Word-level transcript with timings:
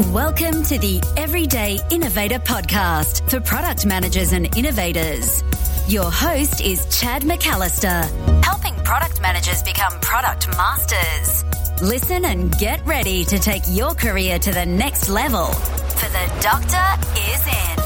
Welcome 0.00 0.62
to 0.64 0.78
the 0.78 1.00
Everyday 1.16 1.78
Innovator 1.88 2.38
Podcast 2.38 3.30
for 3.30 3.40
product 3.40 3.86
managers 3.86 4.32
and 4.32 4.54
innovators. 4.54 5.42
Your 5.88 6.10
host 6.10 6.60
is 6.60 6.84
Chad 7.00 7.22
McAllister, 7.22 8.04
helping 8.44 8.74
product 8.84 9.22
managers 9.22 9.62
become 9.62 9.98
product 10.00 10.48
masters. 10.48 11.44
Listen 11.80 12.26
and 12.26 12.52
get 12.58 12.84
ready 12.84 13.24
to 13.24 13.38
take 13.38 13.62
your 13.70 13.94
career 13.94 14.38
to 14.38 14.52
the 14.52 14.66
next 14.66 15.08
level, 15.08 15.46
for 15.46 16.10
the 16.10 16.40
doctor 16.42 16.76
is 17.18 17.46
in. 17.46 17.76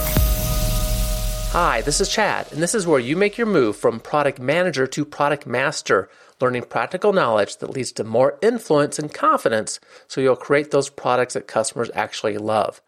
Hi, 1.52 1.80
this 1.82 2.00
is 2.00 2.08
Chad, 2.08 2.50
and 2.50 2.61
this 2.61 2.74
is 2.74 2.88
where 2.88 2.98
you 2.98 3.16
make 3.16 3.38
your 3.38 3.46
move 3.46 3.77
from 3.77 4.00
product 4.00 4.40
manager 4.40 4.88
to 4.88 5.04
product 5.04 5.46
master 5.46 6.08
learning 6.41 6.62
practical 6.62 7.12
knowledge 7.12 7.59
that 7.59 7.70
leads 7.70 7.93
to 7.93 8.04
more 8.04 8.38
influence 8.43 8.98
and 8.98 9.12
confidence 9.12 9.80
so 10.09 10.20
you'll 10.20 10.36
create 10.36 10.70
those 10.70 10.90
products 10.90 11.34
that 11.34 11.46
customers 11.46 11.90
actually 11.95 12.39
love. 12.39 12.80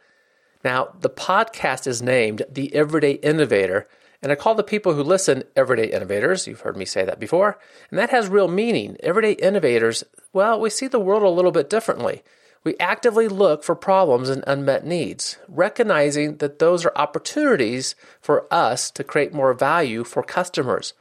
Now, 0.65 0.95
the 1.01 1.11
podcast 1.11 1.87
is 1.87 2.03
named 2.03 2.43
The 2.51 2.75
Everyday 2.75 3.13
Innovator, 3.13 3.89
and 4.23 4.31
I 4.31 4.37
call 4.37 4.55
the 4.55 4.63
people 4.63 4.95
who 4.95 5.03
listen 5.03 5.43
everyday 5.57 5.91
innovators. 5.91 6.47
You've 6.47 6.61
heard 6.61 6.77
me 6.77 6.85
say 6.85 7.05
that 7.05 7.19
before. 7.19 7.59
And 7.91 7.99
that 7.99 8.11
has 8.11 8.29
real 8.29 8.47
meaning. 8.47 8.97
Everyday 9.03 9.33
innovators, 9.33 10.05
well, 10.33 10.61
we 10.61 10.71
see 10.71 10.87
the 10.87 11.01
world 11.01 11.25
a 11.25 11.29
little 11.29 11.51
bit 11.51 11.69
differently. 11.69 12.23
We 12.63 12.79
actively 12.79 13.27
look 13.27 13.65
for 13.65 13.75
problems 13.75 14.29
and 14.29 14.45
unmet 14.47 14.87
needs, 14.87 15.39
recognizing 15.49 16.37
that 16.37 16.61
those 16.61 16.85
are 16.85 16.93
opportunities 16.95 17.97
for 18.21 18.47
us 18.55 18.93
to 18.93 19.03
create 19.03 19.35
more 19.35 19.53
value 19.53 20.05
for 20.05 20.23
customers. 20.23 20.95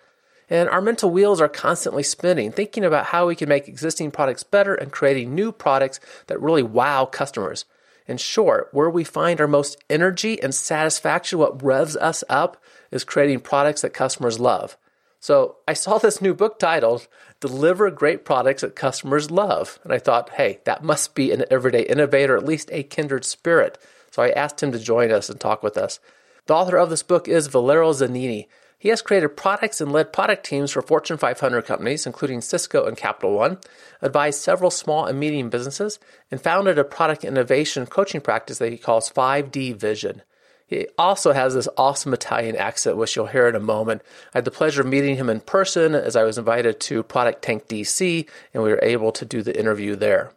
And 0.52 0.68
our 0.68 0.82
mental 0.82 1.10
wheels 1.10 1.40
are 1.40 1.48
constantly 1.48 2.04
spinning, 2.04 2.52
thinking 2.52 2.84
about 2.84 3.06
how 3.06 3.26
we 3.26 3.38
can 3.38 3.48
make 3.48 3.70
existing 3.70 4.12
products 4.12 4.44
better 4.44 4.76
and 4.76 4.92
creating 4.92 5.34
new 5.34 5.54
products 5.54 6.02
that 6.28 6.42
really 6.42 6.62
wow 6.62 7.06
customers. 7.06 7.64
In 8.06 8.18
short, 8.18 8.68
where 8.74 8.90
we 8.90 9.06
find 9.06 9.40
our 9.40 9.48
most 9.48 9.82
energy 9.90 10.44
and 10.44 10.54
satisfaction, 10.54 11.40
what 11.40 11.64
revs 11.64 11.96
us 11.96 12.26
up, 12.28 12.62
is 12.92 13.06
creating 13.06 13.40
products 13.40 13.82
that 13.82 13.94
customers 13.94 14.42
love. 14.42 14.76
So 15.22 15.56
I 15.70 15.74
saw 15.74 16.00
this 16.00 16.22
new 16.22 16.34
book 16.34 16.60
titled 16.60 17.08
Deliver 17.40 17.90
Great 17.90 18.26
Products 18.26 18.62
That 18.62 18.76
Customers 18.76 19.32
Love. 19.32 19.80
And 19.86 19.94
I 19.94 20.00
thought, 20.00 20.32
hey, 20.32 20.60
that 20.66 20.84
must 20.84 21.16
be 21.16 21.32
an 21.32 21.46
everyday 21.50 21.84
innovator, 21.84 22.36
at 22.36 22.44
least 22.44 22.70
a 22.74 22.84
kindred 22.84 23.24
spirit. 23.24 23.78
So 24.10 24.22
I 24.22 24.32
asked 24.32 24.62
him 24.62 24.74
to 24.74 24.80
join 24.80 25.12
us 25.12 25.30
and 25.30 25.40
talk 25.40 25.64
with 25.64 25.78
us. 25.78 26.02
The 26.48 26.56
author 26.56 26.76
of 26.76 26.90
this 26.90 27.04
book 27.04 27.30
is 27.30 27.48
Valerio 27.48 27.94
Zanini. 27.94 28.48
He 28.82 28.90
has 28.90 29.04
created 29.04 29.38
products 29.38 29.80
and 29.80 29.92
led 29.92 30.12
product 30.12 30.44
teams 30.44 30.72
for 30.72 30.82
Fortune 30.82 31.16
500 31.16 31.66
companies, 31.66 32.08
including 32.08 32.42
Cisco 32.42 32.88
and 32.88 32.98
Capital 32.98 33.34
One, 33.34 33.60
advised 34.02 34.42
several 34.42 34.72
small 34.72 35.06
and 35.06 35.20
medium 35.20 35.52
businesses, 35.52 36.00
and 36.32 36.42
founded 36.42 36.80
a 36.80 36.84
product 36.84 37.24
innovation 37.24 37.86
coaching 37.86 38.22
practice 38.22 38.58
that 38.58 38.72
he 38.72 38.80
calls 38.80 39.12
5D 39.12 39.76
Vision. 39.76 40.24
He 40.66 40.88
also 40.98 41.32
has 41.32 41.54
this 41.54 41.68
awesome 41.78 42.12
Italian 42.12 42.56
accent, 42.56 42.98
which 42.98 43.16
you'll 43.16 43.28
hear 43.28 43.48
in 43.48 43.54
a 43.54 43.60
moment. 43.60 44.02
I 44.34 44.40
had 44.40 44.46
the 44.46 44.52
pleasure 44.52 44.82
of 44.82 44.88
meeting 44.88 45.16
him 45.16 45.30
in 45.30 45.42
person 45.42 45.94
as 45.94 46.16
I 46.16 46.24
was 46.24 46.40
invited 46.40 46.80
to 46.80 47.04
Product 47.04 47.44
Tank 47.44 47.68
DC, 47.68 48.28
and 48.52 48.64
we 48.64 48.72
were 48.72 48.80
able 48.82 49.12
to 49.12 49.26
do 49.26 49.44
the 49.44 49.56
interview 49.60 49.96
there. 49.96 50.34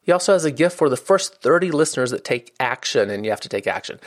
He 0.00 0.12
also 0.12 0.34
has 0.34 0.44
a 0.44 0.52
gift 0.52 0.78
for 0.78 0.88
the 0.88 0.96
first 0.96 1.42
30 1.42 1.72
listeners 1.72 2.12
that 2.12 2.22
take 2.22 2.54
action, 2.60 3.10
and 3.10 3.24
you 3.24 3.32
have 3.32 3.40
to 3.40 3.48
take 3.48 3.66
action. 3.66 3.98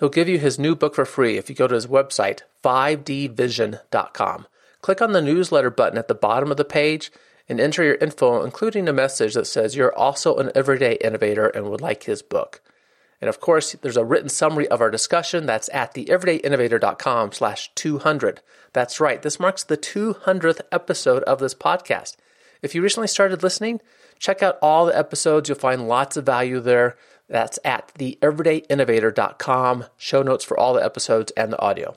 He'll 0.00 0.08
give 0.08 0.28
you 0.28 0.40
his 0.40 0.58
new 0.58 0.74
book 0.74 0.96
for 0.96 1.04
free 1.04 1.38
if 1.38 1.48
you 1.48 1.54
go 1.54 1.68
to 1.68 1.76
his 1.76 1.86
website, 1.86 2.40
5dvision.com. 2.62 4.46
Click 4.82 5.02
on 5.02 5.12
the 5.12 5.22
newsletter 5.22 5.70
button 5.70 5.98
at 5.98 6.08
the 6.08 6.14
bottom 6.14 6.50
of 6.50 6.56
the 6.56 6.64
page 6.64 7.10
and 7.48 7.60
enter 7.60 7.82
your 7.82 7.96
info, 7.96 8.42
including 8.42 8.88
a 8.88 8.92
message 8.92 9.34
that 9.34 9.46
says 9.46 9.76
you're 9.76 9.94
also 9.94 10.36
an 10.36 10.52
everyday 10.54 10.94
innovator 10.96 11.48
and 11.48 11.68
would 11.68 11.80
like 11.80 12.04
his 12.04 12.22
book. 12.22 12.62
And 13.20 13.28
of 13.28 13.40
course, 13.40 13.72
there's 13.82 13.96
a 13.96 14.04
written 14.04 14.28
summary 14.28 14.66
of 14.68 14.80
our 14.80 14.90
discussion 14.90 15.46
that's 15.46 15.68
at 15.74 15.94
theeverydayinnovator.com 15.94 17.32
slash 17.32 17.70
200. 17.74 18.40
That's 18.72 19.00
right. 19.00 19.20
This 19.20 19.40
marks 19.40 19.64
the 19.64 19.76
200th 19.76 20.60
episode 20.72 21.22
of 21.24 21.38
this 21.38 21.54
podcast. 21.54 22.16
If 22.62 22.74
you 22.74 22.82
recently 22.82 23.08
started 23.08 23.42
listening, 23.42 23.80
check 24.18 24.42
out 24.42 24.58
all 24.62 24.86
the 24.86 24.96
episodes. 24.96 25.48
You'll 25.48 25.58
find 25.58 25.88
lots 25.88 26.16
of 26.16 26.24
value 26.24 26.60
there. 26.60 26.96
That's 27.28 27.58
at 27.64 27.92
theeverydayinnovator.com. 27.94 29.84
Show 29.96 30.22
notes 30.22 30.44
for 30.44 30.58
all 30.58 30.74
the 30.74 30.84
episodes 30.84 31.32
and 31.36 31.52
the 31.52 31.60
audio. 31.60 31.96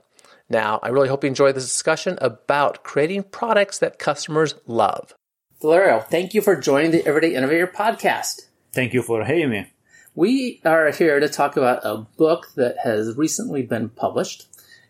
Now, 0.49 0.79
I 0.83 0.89
really 0.89 1.07
hope 1.07 1.23
you 1.23 1.29
enjoy 1.29 1.51
this 1.51 1.65
discussion 1.65 2.17
about 2.21 2.83
creating 2.83 3.23
products 3.23 3.79
that 3.79 3.99
customers 3.99 4.55
love. 4.67 5.15
Valerio, 5.61 6.01
thank 6.01 6.33
you 6.33 6.41
for 6.41 6.55
joining 6.55 6.91
the 6.91 7.05
Everyday 7.07 7.35
Innovator 7.35 7.67
podcast. 7.67 8.41
Thank 8.73 8.93
you 8.93 9.01
for 9.01 9.23
having 9.23 9.49
me. 9.49 9.67
We 10.15 10.61
are 10.65 10.91
here 10.91 11.19
to 11.19 11.29
talk 11.29 11.57
about 11.57 11.85
a 11.85 12.05
book 12.17 12.47
that 12.55 12.75
has 12.83 13.17
recently 13.17 13.63
been 13.63 13.89
published, 13.89 14.47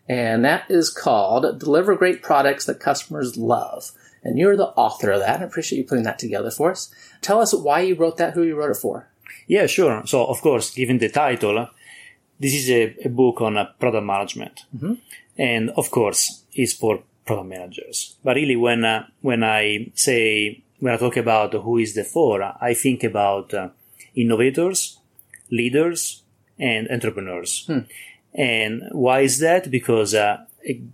and 0.08 0.44
that 0.44 0.70
is 0.70 0.90
called 0.90 1.60
Deliver 1.60 1.94
Great 1.94 2.22
Products 2.22 2.66
That 2.66 2.80
Customers 2.80 3.36
Love. 3.36 3.92
And 4.24 4.38
you're 4.38 4.56
the 4.56 4.68
author 4.68 5.12
of 5.12 5.20
that. 5.20 5.40
I 5.40 5.44
appreciate 5.44 5.78
you 5.78 5.84
putting 5.84 6.04
that 6.04 6.18
together 6.18 6.50
for 6.50 6.72
us. 6.72 6.92
Tell 7.20 7.40
us 7.40 7.54
why 7.54 7.80
you 7.80 7.94
wrote 7.94 8.16
that, 8.16 8.34
who 8.34 8.42
you 8.42 8.56
wrote 8.56 8.70
it 8.70 8.76
for. 8.78 9.08
Yeah, 9.46 9.66
sure. 9.66 10.02
So, 10.06 10.26
of 10.26 10.40
course, 10.40 10.74
given 10.74 10.98
the 10.98 11.08
title, 11.08 11.68
this 12.40 12.54
is 12.54 12.70
a, 12.70 12.96
a 13.04 13.08
book 13.08 13.40
on 13.40 13.56
uh, 13.56 13.66
product 13.78 14.04
management. 14.04 14.64
Mm-hmm. 14.74 14.94
And 15.36 15.70
of 15.70 15.90
course, 15.90 16.44
is 16.54 16.72
for 16.72 17.02
product 17.26 17.48
managers. 17.48 18.16
But 18.22 18.36
really, 18.36 18.56
when, 18.56 18.84
uh, 18.84 19.06
when 19.20 19.42
I 19.42 19.90
say, 19.94 20.62
when 20.80 20.94
I 20.94 20.96
talk 20.96 21.16
about 21.16 21.54
who 21.54 21.78
is 21.78 21.94
the 21.94 22.04
for, 22.04 22.42
I 22.42 22.74
think 22.74 23.04
about 23.04 23.54
uh, 23.54 23.70
innovators, 24.14 24.98
leaders, 25.50 26.22
and 26.58 26.88
entrepreneurs. 26.90 27.64
Hmm. 27.66 27.80
And 28.34 28.82
why 28.92 29.20
is 29.20 29.38
that? 29.38 29.70
Because 29.70 30.14
uh, 30.14 30.44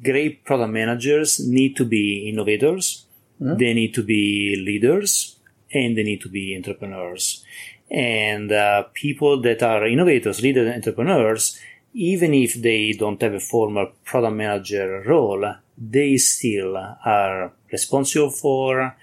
great 0.03 0.45
product 0.45 0.73
managers 0.73 1.41
need 1.41 1.77
to 1.77 1.85
be 1.85 2.29
innovators 2.29 3.07
Mm-hmm. 3.41 3.57
They 3.57 3.73
need 3.73 3.95
to 3.95 4.03
be 4.03 4.57
leaders 4.57 5.37
and 5.73 5.97
they 5.97 6.03
need 6.03 6.21
to 6.23 6.29
be 6.29 6.55
entrepreneurs. 6.57 7.45
And 7.91 8.53
uh, 8.53 8.85
people 8.93 9.41
that 9.43 9.63
are 9.63 9.87
innovators, 9.87 10.43
leaders, 10.43 10.67
and 10.67 10.77
entrepreneurs, 10.77 11.59
even 11.93 12.35
if 12.35 12.55
they 12.55 12.93
don't 12.93 13.21
have 13.23 13.35
a 13.35 13.41
formal 13.41 13.93
product 14.05 14.37
manager 14.37 15.03
role, 15.07 15.55
they 15.77 16.17
still 16.17 16.77
are 16.77 17.53
responsible 17.73 18.31
for 18.31 18.97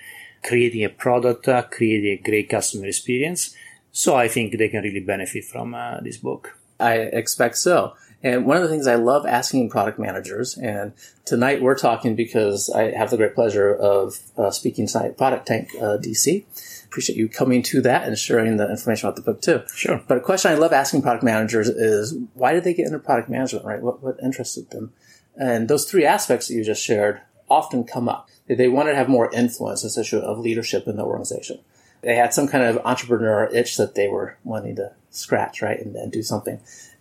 creating 0.44 0.84
a 0.84 0.90
product, 0.90 1.48
uh, 1.48 1.64
creating 1.64 2.20
a 2.20 2.30
great 2.30 2.50
customer 2.50 2.86
experience. 2.86 3.56
So 3.92 4.16
I 4.16 4.28
think 4.28 4.58
they 4.58 4.70
can 4.70 4.84
really 4.84 5.00
benefit 5.00 5.46
from 5.46 5.74
uh, 5.74 6.00
this 6.02 6.18
book. 6.18 6.58
I 6.80 6.98
expect 6.98 7.58
so. 7.58 7.96
And 8.24 8.46
one 8.46 8.58
of 8.58 8.64
the 8.64 8.70
things 8.70 8.88
I 8.88 8.96
love 8.96 9.26
asking 9.26 9.70
product 9.70 10.00
managers, 10.00 10.58
and 10.58 10.94
tonight 11.26 11.62
we're 11.62 11.78
talking 11.78 12.16
because 12.16 12.70
I 12.70 12.92
have 12.92 13.12
the 13.12 13.18
great 13.18 13.36
pleasure 13.36 13.76
of 13.76 14.20
uh, 14.38 14.50
speaking 14.50 14.88
tonight 14.88 15.18
Product 15.18 15.46
Tank 15.46 15.70
uh, 15.76 15.98
DC. 15.98 16.46
Appreciate 16.88 17.18
you 17.18 17.28
coming 17.28 17.62
to 17.64 17.82
that 17.82 18.08
and 18.08 18.18
sharing 18.18 18.58
the 18.58 18.70
information 18.70 19.08
about 19.08 19.18
the 19.18 19.22
book 19.22 19.42
too. 19.42 19.62
Sure. 19.74 20.02
But 20.08 20.18
a 20.18 20.22
question 20.22 20.52
I 20.52 20.56
love 20.56 20.74
asking 20.74 21.02
product 21.02 21.24
managers 21.24 21.68
is 21.68 22.16
why 22.34 22.54
did 22.54 22.64
they 22.64 22.74
get 22.74 22.88
into 22.88 23.00
product 23.00 23.30
management, 23.30 23.66
right? 23.66 23.82
What, 23.82 24.02
what 24.02 24.18
interested 24.24 24.70
them? 24.70 24.94
And 25.36 25.68
those 25.68 25.86
three 25.86 26.06
aspects 26.06 26.48
that 26.48 26.56
you 26.56 26.64
just 26.64 26.84
shared 26.84 27.22
often 27.50 27.84
come 27.84 28.10
up. 28.10 28.30
They 28.48 28.68
wanted 28.68 28.92
to 28.92 28.98
have 28.98 29.10
more 29.10 29.32
influence, 29.34 29.84
this 29.84 29.98
issue 29.98 30.20
of 30.20 30.40
leadership 30.40 30.88
in 30.88 30.96
the 30.96 31.04
organization. 31.04 31.60
They 32.02 32.16
had 32.16 32.34
some 32.34 32.48
kind 32.48 32.64
of 32.64 32.78
entrepreneur 32.86 33.50
itch 33.54 33.78
that 33.78 33.96
they 33.96 34.08
were 34.08 34.38
wanting 34.44 34.76
to 34.78 34.94
scratch, 35.10 35.62
right, 35.62 35.80
and, 35.80 35.96
and 35.96 36.12
do 36.12 36.24
something. 36.24 36.60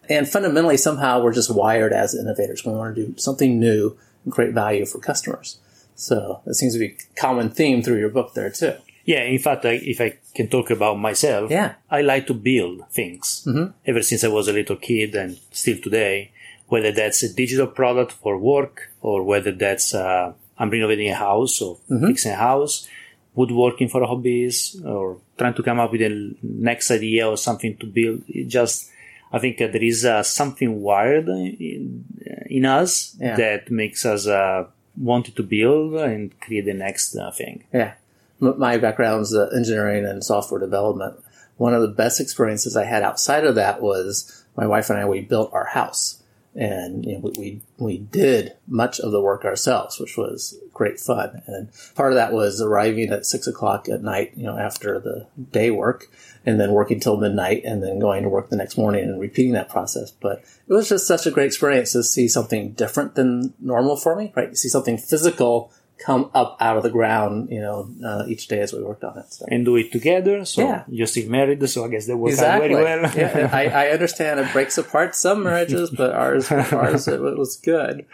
And 0.09 0.29
fundamentally, 0.29 0.77
somehow 0.77 1.21
we're 1.21 1.33
just 1.33 1.55
wired 1.55 1.93
as 1.93 2.15
innovators. 2.15 2.65
We 2.65 2.73
want 2.73 2.95
to 2.95 3.07
do 3.07 3.19
something 3.19 3.59
new 3.59 3.97
and 4.25 4.33
create 4.33 4.55
value 4.55 4.87
for 4.87 4.99
customers. 4.99 5.59
So 5.95 6.43
that 6.45 6.55
seems 6.55 6.75
to 6.75 6.79
be 6.79 6.87
a 6.87 7.21
common 7.21 7.51
theme 7.51 7.83
through 7.83 7.99
your 7.99 8.11
book 8.11 8.35
there 8.35 8.51
too. 8.51 8.75
Yeah, 9.07 9.23
in 9.23 9.39
fact, 9.39 9.65
I, 9.65 9.81
if 9.83 10.01
I 10.01 10.19
can 10.35 10.49
talk 10.49 10.71
about 10.71 10.99
myself, 10.99 11.51
yeah. 11.51 11.75
I 11.89 12.03
like 12.03 12.27
to 12.27 12.35
build 12.35 12.83
things 12.91 13.45
mm-hmm. 13.47 13.71
ever 13.87 14.03
since 14.03 14.25
I 14.25 14.29
was 14.29 14.49
a 14.49 14.53
little 14.53 14.77
kid 14.77 15.15
and 15.15 15.39
still 15.53 15.79
today, 15.81 16.33
whether 16.67 16.91
that's 16.91 17.23
a 17.23 17.33
digital 17.33 17.69
product 17.69 18.13
for 18.13 18.37
work 18.37 18.91
or 19.01 19.23
whether 19.23 19.53
that's 19.53 19.95
uh, 19.95 20.33
I'm 20.59 20.71
renovating 20.71 21.09
a 21.09 21.15
house 21.15 21.63
or 21.63 21.77
mm-hmm. 21.89 22.09
fixing 22.09 22.33
a 22.33 22.37
house, 22.37 22.89
woodworking 23.37 23.89
for 23.89 24.05
hobbies 24.05 24.81
or 24.85 25.19
trying 25.39 25.55
to 25.55 25.63
come 25.63 25.79
up 25.79 25.93
with 25.93 26.03
a 26.03 26.35
next 26.43 26.91
idea 26.91 27.29
or 27.29 27.37
something 27.37 27.77
to 27.77 27.87
build. 27.87 28.25
It 28.29 28.49
just 28.49 28.91
I 29.33 29.39
think 29.39 29.61
uh, 29.61 29.69
there 29.69 29.85
is 29.85 30.05
uh, 30.05 30.25
something 30.25 30.81
wired 30.81 31.29
in, 31.29 32.05
in 32.47 32.65
us 32.65 33.17
yeah. 33.21 33.37
that 33.37 33.71
makes 33.71 34.05
us 34.05 34.27
uh, 34.27 34.67
want 34.97 35.35
to 35.35 35.43
build 35.43 35.95
and 35.95 36.39
create 36.41 36.65
the 36.65 36.75
next 36.75 37.15
uh, 37.17 37.31
thing. 37.31 37.65
Yeah. 37.73 37.95
My 38.39 38.77
background 38.79 39.23
is 39.23 39.35
uh, 39.35 39.49
engineering 39.55 40.05
and 40.05 40.23
software 40.23 40.61
development. 40.61 41.23
One 41.57 41.75
of 41.75 41.83
the 41.83 41.89
best 41.89 42.21
experiences 42.21 42.77
I 42.77 42.85
had 42.85 43.03
outside 43.03 43.45
of 43.45 43.55
that 43.55 43.81
was 43.81 44.45
my 44.57 44.67
wife 44.67 44.91
and 44.91 44.99
I, 44.99 45.07
we 45.07 45.21
built 45.21 45.53
our 45.55 45.67
house. 45.67 46.23
and 46.57 47.05
you 47.05 47.13
know, 47.13 47.19
we, 47.19 47.31
we, 47.39 47.61
we 47.77 47.99
did 47.99 48.55
much 48.67 48.99
of 48.99 49.13
the 49.13 49.21
work 49.21 49.45
ourselves, 49.45 50.01
which 50.01 50.17
was 50.17 50.59
great 50.73 50.99
fun. 50.99 51.43
And 51.47 51.69
part 51.95 52.13
of 52.13 52.17
that 52.17 52.33
was 52.33 52.63
arriving 52.63 53.11
at 53.11 53.27
six 53.27 53.47
o'clock 53.47 53.89
at 53.89 54.03
night, 54.03 54.33
you 54.37 54.45
know, 54.45 54.57
after 54.57 54.99
the 54.99 55.27
day 55.53 55.71
work, 55.71 56.11
and 56.47 56.59
then 56.59 56.73
working 56.73 56.99
till 56.99 57.19
midnight, 57.19 57.63
and 57.65 57.83
then 57.83 57.99
going 57.99 58.23
to 58.23 58.31
work 58.31 58.49
the 58.49 58.57
next 58.57 58.79
morning 58.79 59.05
and 59.05 59.21
repeating 59.21 59.53
that 59.53 59.69
process. 59.69 60.11
But 60.11 60.39
it 60.67 60.73
was 60.73 60.89
just 60.89 61.07
such 61.07 61.27
a 61.27 61.31
great 61.31 61.47
experience 61.47 61.93
to 61.93 62.03
see 62.03 62.27
something 62.27 62.73
different 62.73 63.17
than 63.17 63.53
normal 63.61 63.97
for 63.97 64.17
me, 64.17 64.33
right? 64.35 64.51
To 64.51 64.57
see 64.57 64.69
something 64.69 64.97
physical 64.97 65.73
come 65.99 66.31
up 66.35 66.57
out 66.61 66.77
of 66.77 66.83
the 66.83 66.91
ground, 66.91 67.49
you 67.51 67.61
know, 67.61 67.89
uh, 68.05 68.25
each 68.29 68.49
day 68.49 68.61
as 68.61 68.73
we 68.73 68.83
worked 68.83 69.03
on 69.03 69.17
it. 69.19 69.33
So. 69.33 69.47
And 69.49 69.65
do 69.65 69.77
it 69.77 69.91
together. 69.93 70.45
So 70.45 70.63
Yeah. 70.63 70.85
you're 70.89 71.07
still 71.07 71.29
married, 71.31 71.67
so 71.69 71.85
I 71.85 71.89
guess 71.89 72.07
they 72.07 72.15
work 72.15 72.33
Exactly. 72.33 72.75
out 72.75 72.83
very 72.83 72.85
well. 73.03 73.13
yeah, 73.17 73.51
I, 73.53 73.69
I 73.69 73.89
understand 73.91 74.39
it 74.41 74.53
breaks 74.53 74.77
apart 74.77 75.15
some 75.15 75.43
marriages, 75.45 75.91
but 75.91 76.13
ours, 76.13 76.51
ours 76.73 77.09
it 77.09 77.21
was 77.21 77.57
good. 77.57 78.05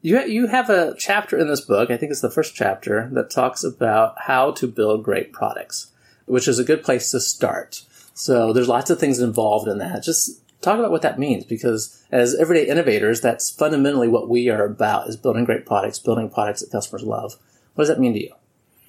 You 0.00 0.20
you 0.24 0.46
have 0.48 0.68
a 0.68 0.94
chapter 0.98 1.38
in 1.38 1.46
this 1.48 1.60
book. 1.60 1.90
I 1.90 1.96
think 1.96 2.10
it's 2.10 2.22
the 2.22 2.30
first 2.30 2.54
chapter 2.56 3.08
that 3.12 3.30
talks 3.30 3.62
about 3.62 4.14
how 4.22 4.50
to 4.52 4.66
build 4.66 5.04
great 5.04 5.32
products, 5.32 5.92
which 6.26 6.48
is 6.48 6.58
a 6.58 6.64
good 6.64 6.82
place 6.82 7.10
to 7.12 7.20
start. 7.20 7.82
So 8.14 8.52
there's 8.52 8.68
lots 8.68 8.90
of 8.90 8.98
things 8.98 9.20
involved 9.20 9.68
in 9.68 9.78
that. 9.78 10.02
Just 10.02 10.41
talk 10.62 10.78
about 10.78 10.90
what 10.90 11.02
that 11.02 11.18
means, 11.18 11.44
because 11.44 12.04
as 12.10 12.34
everyday 12.34 12.68
innovators, 12.70 13.20
that's 13.20 13.50
fundamentally 13.50 14.08
what 14.08 14.28
we 14.28 14.48
are 14.48 14.64
about: 14.64 15.08
is 15.08 15.16
building 15.16 15.44
great 15.44 15.66
products, 15.66 15.98
building 15.98 16.30
products 16.30 16.60
that 16.60 16.72
customers 16.72 17.02
love. 17.02 17.36
What 17.74 17.82
does 17.82 17.88
that 17.88 18.00
mean 18.00 18.14
to 18.14 18.20
you? 18.20 18.32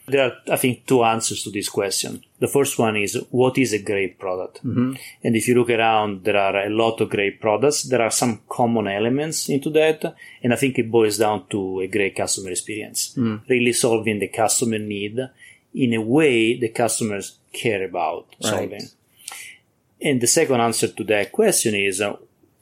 There 0.05 0.25
are, 0.25 0.33
I 0.51 0.57
think, 0.57 0.85
two 0.85 1.01
answers 1.01 1.43
to 1.43 1.49
this 1.49 1.69
question. 1.69 2.25
The 2.39 2.49
first 2.49 2.77
one 2.77 2.97
is 2.97 3.15
what 3.31 3.57
is 3.57 3.71
a 3.71 3.81
great 3.81 4.19
product? 4.19 4.57
Mm-hmm. 4.57 4.95
And 5.23 5.35
if 5.37 5.47
you 5.47 5.55
look 5.55 5.69
around, 5.69 6.25
there 6.25 6.35
are 6.35 6.65
a 6.65 6.69
lot 6.69 6.99
of 6.99 7.09
great 7.09 7.39
products. 7.39 7.83
There 7.83 8.01
are 8.01 8.11
some 8.11 8.41
common 8.49 8.89
elements 8.89 9.47
into 9.47 9.69
that. 9.69 10.03
And 10.43 10.51
I 10.51 10.57
think 10.57 10.77
it 10.77 10.91
boils 10.91 11.19
down 11.19 11.47
to 11.51 11.79
a 11.79 11.87
great 11.87 12.17
customer 12.17 12.51
experience, 12.51 13.17
really 13.47 13.71
solving 13.71 14.19
the 14.19 14.27
customer 14.27 14.77
need 14.77 15.21
in 15.73 15.93
a 15.93 16.01
way 16.01 16.59
the 16.59 16.67
customers 16.67 17.39
care 17.53 17.85
about 17.85 18.25
solving. 18.41 18.89
And 20.03 20.19
the 20.21 20.27
second 20.27 20.59
answer 20.61 20.89
to 20.89 21.03
that 21.05 21.31
question 21.31 21.75
is 21.75 22.01
uh, 22.01 22.15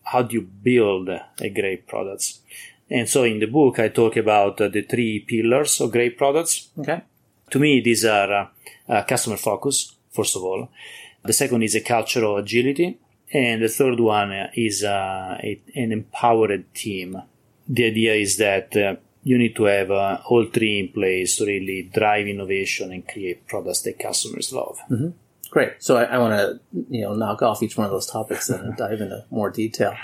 how 0.03 0.21
do 0.23 0.35
you 0.35 0.41
build 0.41 1.09
a 1.09 1.49
great 1.49 1.87
product? 1.87 2.33
And 2.89 3.07
so 3.09 3.23
in 3.23 3.39
the 3.39 3.47
book, 3.47 3.79
I 3.79 3.87
talk 3.89 4.17
about 4.17 4.59
uh, 4.61 4.67
the 4.67 4.81
three 4.83 5.19
pillars 5.21 5.79
of 5.81 5.91
great 5.91 6.17
products 6.17 6.69
Okay. 6.77 7.01
to 7.49 7.59
me, 7.59 7.81
these 7.81 8.05
are 8.05 8.31
uh, 8.33 8.47
uh, 8.89 9.03
customer 9.03 9.37
focus, 9.37 9.95
first 10.11 10.35
of 10.35 10.43
all. 10.43 10.69
The 11.23 11.33
second 11.33 11.63
is 11.63 11.75
a 11.75 11.81
culture 11.81 12.23
of 12.25 12.37
agility. 12.39 12.99
And 13.33 13.61
the 13.61 13.69
third 13.69 13.99
one 13.99 14.31
is 14.55 14.83
uh, 14.83 15.37
a, 15.41 15.61
an 15.75 15.93
empowered 15.93 16.73
team. 16.73 17.21
The 17.67 17.85
idea 17.85 18.13
is 18.15 18.35
that 18.37 18.75
uh, 18.75 18.95
you 19.23 19.37
need 19.37 19.55
to 19.55 19.63
have 19.65 19.89
uh, 19.89 20.17
all 20.25 20.45
three 20.47 20.79
in 20.79 20.89
place 20.89 21.37
to 21.37 21.45
really 21.45 21.89
drive 21.93 22.27
innovation 22.27 22.91
and 22.91 23.07
create 23.07 23.47
products 23.47 23.83
that 23.83 23.99
customers 23.99 24.51
love. 24.51 24.79
Great. 25.51 25.73
So 25.79 25.97
I, 25.97 26.03
I 26.03 26.17
want 26.17 26.33
to, 26.33 26.59
you 26.89 27.01
know, 27.01 27.13
knock 27.13 27.41
off 27.41 27.61
each 27.61 27.77
one 27.77 27.85
of 27.85 27.91
those 27.91 28.07
topics 28.07 28.49
and 28.49 28.75
dive 28.77 29.01
into 29.01 29.25
more 29.29 29.51
detail. 29.51 29.95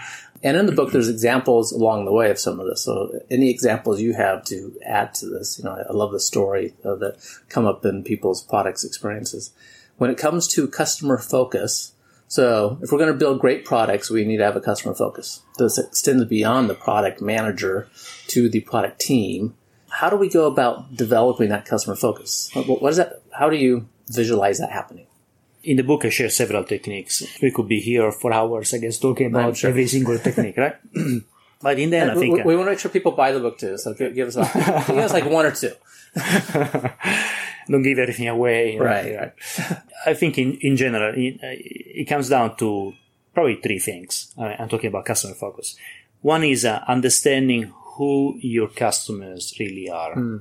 And 0.43 0.57
in 0.57 0.65
the 0.65 0.73
book, 0.73 0.91
there's 0.91 1.07
examples 1.07 1.71
along 1.71 2.03
the 2.03 2.11
way 2.11 2.29
of 2.29 2.37
some 2.37 2.59
of 2.59 2.67
this. 2.67 2.83
So 2.83 3.21
any 3.31 3.49
examples 3.49 4.01
you 4.01 4.13
have 4.13 4.43
to 4.45 4.77
add 4.85 5.13
to 5.15 5.25
this, 5.25 5.57
you 5.57 5.63
know, 5.63 5.71
I 5.71 5.93
love 5.93 6.11
the 6.11 6.19
story 6.19 6.75
uh, 6.83 6.95
that 6.95 7.25
come 7.47 7.65
up 7.65 7.85
in 7.85 8.03
people's 8.03 8.43
products 8.43 8.83
experiences. 8.83 9.53
When 9.95 10.11
it 10.11 10.17
comes 10.17 10.47
to 10.49 10.67
customer 10.67 11.17
focus, 11.17 11.93
so 12.27 12.77
if 12.83 12.91
we're 12.91 12.99
going 12.99 13.13
to 13.13 13.17
build 13.17 13.39
great 13.39 13.63
products, 13.63 14.09
we 14.09 14.25
need 14.25 14.37
to 14.37 14.43
have 14.43 14.57
a 14.57 14.61
customer 14.61 14.93
focus. 14.93 15.43
This 15.57 15.77
extends 15.77 16.25
beyond 16.25 16.69
the 16.69 16.75
product 16.75 17.21
manager 17.21 17.87
to 18.27 18.49
the 18.49 18.59
product 18.59 18.99
team. 18.99 19.55
How 19.89 20.09
do 20.09 20.17
we 20.17 20.27
go 20.29 20.45
about 20.45 20.93
developing 20.93 21.49
that 21.49 21.65
customer 21.65 21.95
focus? 21.95 22.51
What, 22.53 22.81
what 22.81 22.89
is 22.89 22.97
that? 22.97 23.21
How 23.31 23.49
do 23.49 23.55
you 23.55 23.87
visualize 24.09 24.59
that 24.59 24.71
happening? 24.71 25.06
In 25.67 25.75
the 25.75 25.83
book, 25.83 26.05
I 26.05 26.09
share 26.09 26.29
several 26.29 26.63
techniques. 26.63 27.23
We 27.41 27.51
could 27.51 27.67
be 27.67 27.81
here 27.81 28.09
for 28.13 28.31
hours, 28.31 28.73
I 28.73 28.77
guess, 28.77 28.97
talking 28.97 29.27
about 29.27 29.57
sure. 29.57 29.69
every 29.69 29.85
single 29.87 30.17
technique, 30.17 30.55
right? 30.55 30.77
but 31.61 31.77
in 31.77 31.89
the 31.89 31.97
end, 31.97 32.11
I 32.11 32.13
uh, 32.13 32.19
think 32.19 32.45
we 32.45 32.53
uh, 32.53 32.57
want 32.57 32.67
to 32.67 32.71
make 32.71 32.79
sure 32.79 32.89
people 32.89 33.11
buy 33.11 33.33
the 33.33 33.41
book 33.41 33.57
too. 33.57 33.77
So 33.77 33.93
give, 33.93 34.15
give 34.15 34.29
us 34.29 34.37
a, 34.37 34.43
give 34.87 34.97
us 34.97 35.11
like 35.11 35.25
one 35.25 35.45
or 35.45 35.51
two. 35.51 35.73
don't 37.69 37.83
give 37.83 37.99
everything 37.99 38.29
away. 38.29 38.77
know. 38.77 38.85
Right, 38.85 39.13
right. 39.13 39.33
I 40.05 40.13
think 40.13 40.37
in, 40.37 40.53
in 40.61 40.77
general, 40.77 41.13
it, 41.17 41.37
it 41.41 42.05
comes 42.05 42.29
down 42.29 42.55
to 42.57 42.93
probably 43.33 43.55
three 43.57 43.79
things. 43.79 44.33
I- 44.37 44.55
I'm 44.59 44.69
talking 44.69 44.87
about 44.87 45.03
customer 45.03 45.33
focus. 45.33 45.75
One 46.21 46.45
is 46.45 46.63
uh, 46.63 46.81
understanding 46.87 47.73
who 47.97 48.37
your 48.39 48.69
customers 48.69 49.53
really 49.59 49.89
are. 49.89 50.13
Hmm. 50.13 50.37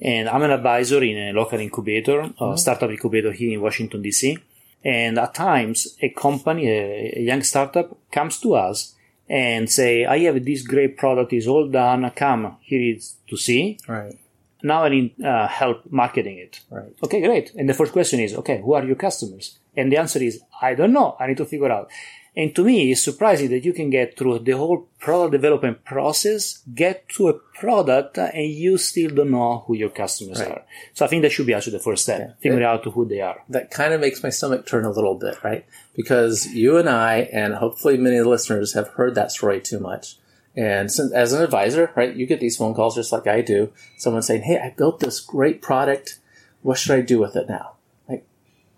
And 0.00 0.28
I'm 0.28 0.42
an 0.42 0.52
advisor 0.52 1.02
in 1.02 1.18
a 1.18 1.32
local 1.32 1.58
incubator, 1.58 2.20
a 2.20 2.28
hmm. 2.28 2.56
startup 2.56 2.88
incubator 2.88 3.32
here 3.32 3.52
in 3.52 3.60
Washington, 3.60 4.00
D.C. 4.00 4.38
And 4.84 5.18
at 5.18 5.34
times, 5.34 5.96
a 6.00 6.08
company, 6.08 6.68
a, 6.68 7.12
a 7.18 7.22
young 7.22 7.42
startup 7.42 7.96
comes 8.10 8.40
to 8.40 8.54
us 8.54 8.94
and 9.28 9.70
say, 9.70 10.04
I 10.04 10.18
have 10.20 10.44
this 10.44 10.62
great 10.62 10.96
product, 10.96 11.32
it's 11.32 11.46
all 11.46 11.68
done, 11.68 12.10
come, 12.16 12.56
here 12.62 12.96
is 12.96 13.16
to 13.28 13.36
see. 13.36 13.78
Right, 13.86 14.18
Now 14.62 14.84
I 14.84 14.88
need 14.88 15.22
uh, 15.22 15.46
help 15.46 15.82
marketing 15.90 16.38
it. 16.38 16.60
right. 16.70 16.92
Okay, 17.04 17.20
great. 17.20 17.52
And 17.54 17.68
the 17.68 17.74
first 17.74 17.92
question 17.92 18.20
is, 18.20 18.34
okay, 18.34 18.60
who 18.60 18.72
are 18.74 18.84
your 18.84 18.96
customers? 18.96 19.58
And 19.76 19.92
the 19.92 19.98
answer 19.98 20.18
is, 20.18 20.40
I 20.60 20.74
don't 20.74 20.92
know. 20.92 21.16
I 21.20 21.28
need 21.28 21.36
to 21.36 21.44
figure 21.44 21.70
out. 21.70 21.90
And 22.36 22.54
to 22.54 22.64
me, 22.64 22.92
it's 22.92 23.02
surprising 23.02 23.50
that 23.50 23.64
you 23.64 23.72
can 23.72 23.90
get 23.90 24.16
through 24.16 24.38
the 24.40 24.52
whole 24.52 24.86
product 25.00 25.32
development 25.32 25.84
process, 25.84 26.62
get 26.74 27.08
to 27.10 27.28
a 27.28 27.34
product, 27.34 28.18
uh, 28.18 28.30
and 28.32 28.46
you 28.48 28.78
still 28.78 29.10
don't 29.10 29.32
know 29.32 29.64
who 29.66 29.74
your 29.74 29.90
customers 29.90 30.40
Right. 30.40 30.52
are. 30.52 30.62
So 30.94 31.04
I 31.04 31.08
think 31.08 31.22
that 31.22 31.32
should 31.32 31.46
be 31.46 31.54
actually 31.54 31.72
the 31.78 31.82
first 31.82 32.04
step, 32.04 32.36
figuring 32.40 32.64
out 32.64 32.84
who 32.84 33.04
they 33.04 33.20
are. 33.20 33.42
That 33.48 33.70
kind 33.72 33.92
of 33.92 34.00
makes 34.00 34.22
my 34.22 34.30
stomach 34.30 34.64
turn 34.64 34.84
a 34.84 34.90
little 34.92 35.16
bit, 35.16 35.42
right? 35.42 35.64
Because 35.96 36.46
you 36.54 36.76
and 36.76 36.88
I, 36.88 37.28
and 37.32 37.54
hopefully 37.54 37.96
many 37.96 38.16
of 38.16 38.24
the 38.24 38.30
listeners, 38.30 38.74
have 38.74 38.88
heard 38.88 39.16
that 39.16 39.32
story 39.32 39.60
too 39.60 39.80
much. 39.80 40.16
And 40.56 40.90
since, 40.90 41.12
as 41.12 41.32
an 41.32 41.42
advisor, 41.42 41.90
right, 41.96 42.14
you 42.14 42.26
get 42.26 42.40
these 42.40 42.56
phone 42.56 42.74
calls 42.74 42.94
just 42.94 43.12
like 43.12 43.26
I 43.26 43.40
do. 43.40 43.72
Someone 43.98 44.22
saying, 44.22 44.42
"Hey, 44.42 44.58
I 44.58 44.70
built 44.76 45.00
this 45.00 45.20
great 45.20 45.62
product. 45.62 46.18
What 46.62 46.78
should 46.78 46.92
I 46.92 47.00
do 47.02 47.18
with 47.20 47.36
it 47.36 47.48
now?" 47.48 47.72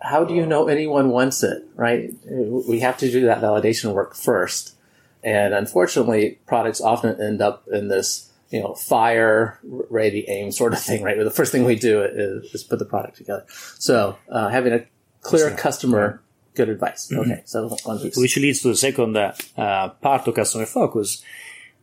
How 0.03 0.25
do 0.25 0.35
you 0.35 0.45
know 0.47 0.69
anyone 0.69 1.11
wants 1.11 1.43
it, 1.43 1.63
right? 1.77 2.11
We 2.29 2.81
have 2.81 2.99
to 2.99 3.11
do 3.11 3.27
that 3.27 3.41
validation 3.41 3.93
work 3.95 4.15
first. 4.15 4.75
And 5.23 5.55
unfortunately, 5.55 6.41
products 6.47 6.81
often 6.81 7.21
end 7.21 7.41
up 7.41 7.69
in 7.73 7.87
this, 7.89 8.31
you 8.51 8.61
know, 8.61 8.75
fire, 8.75 9.61
ready, 9.63 10.29
aim 10.29 10.51
sort 10.51 10.73
of 10.73 10.81
thing, 10.81 11.03
right? 11.05 11.17
Where 11.17 11.25
the 11.25 11.31
first 11.31 11.53
thing 11.53 11.65
we 11.65 11.77
do 11.77 12.03
is, 12.03 12.53
is 12.53 12.65
put 12.65 12.81
the 12.81 12.85
product 12.85 13.17
together. 13.19 13.45
So, 13.79 14.19
uh, 14.29 14.49
having 14.49 14.73
a 14.73 14.85
clear 15.21 15.51
customer, 15.57 16.21
good 16.55 16.69
advice. 16.69 17.11
Okay, 17.13 17.43
so 17.45 17.69
one 17.85 18.01
piece. 18.01 18.17
which 18.17 18.37
leads 18.39 18.61
to 18.63 18.69
the 18.69 18.77
second 18.77 19.17
uh, 19.17 19.89
part 20.01 20.27
of 20.27 20.35
customer 20.35 20.67
focus, 20.67 21.23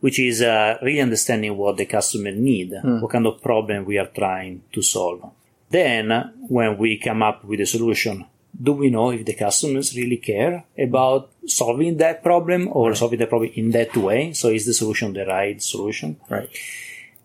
which 0.00 0.18
is 0.18 0.42
uh, 0.42 0.76
really 0.82 1.00
understanding 1.00 1.56
what 1.56 1.78
the 1.78 1.86
customer 1.86 2.32
need, 2.32 2.74
what 2.82 3.10
kind 3.10 3.26
of 3.26 3.40
problem 3.40 3.86
we 3.86 3.96
are 3.98 4.06
trying 4.08 4.62
to 4.72 4.82
solve. 4.82 5.24
Then, 5.70 6.32
when 6.48 6.76
we 6.78 6.98
come 6.98 7.22
up 7.22 7.44
with 7.44 7.60
a 7.60 7.66
solution, 7.66 8.26
do 8.60 8.72
we 8.72 8.90
know 8.90 9.10
if 9.10 9.24
the 9.24 9.34
customers 9.34 9.96
really 9.96 10.16
care 10.16 10.64
about 10.76 11.30
solving 11.46 11.96
that 11.98 12.22
problem 12.22 12.68
or 12.72 12.94
solving 12.94 13.20
the 13.20 13.26
problem 13.26 13.50
in 13.54 13.70
that 13.70 13.96
way? 13.96 14.32
So, 14.32 14.48
is 14.48 14.66
the 14.66 14.74
solution 14.74 15.12
the 15.12 15.26
right 15.26 15.62
solution? 15.62 16.18
Right. 16.28 16.48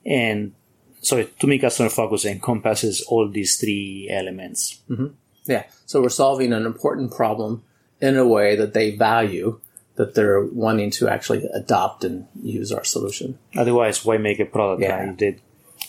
And 0.05 0.53
so, 1.01 1.23
to 1.23 1.47
me, 1.47 1.57
customer 1.59 1.89
focus 1.89 2.25
encompasses 2.25 3.01
all 3.01 3.27
these 3.29 3.57
three 3.57 4.07
elements. 4.11 4.79
Mm-hmm. 4.89 5.07
Yeah. 5.45 5.63
So 5.85 6.01
we're 6.01 6.09
solving 6.09 6.53
an 6.53 6.65
important 6.65 7.13
problem 7.13 7.63
in 8.01 8.17
a 8.17 8.27
way 8.27 8.55
that 8.55 8.73
they 8.73 8.95
value, 8.95 9.59
that 9.95 10.15
they're 10.15 10.43
wanting 10.43 10.91
to 10.91 11.07
actually 11.07 11.45
adopt 11.53 12.03
and 12.03 12.27
use 12.41 12.71
our 12.71 12.83
solution. 12.83 13.37
Otherwise, 13.55 14.03
why 14.03 14.17
make 14.17 14.39
a 14.39 14.45
product 14.45 14.81
Yeah. 14.81 15.05
right? 15.05 15.17
they, 15.17 15.37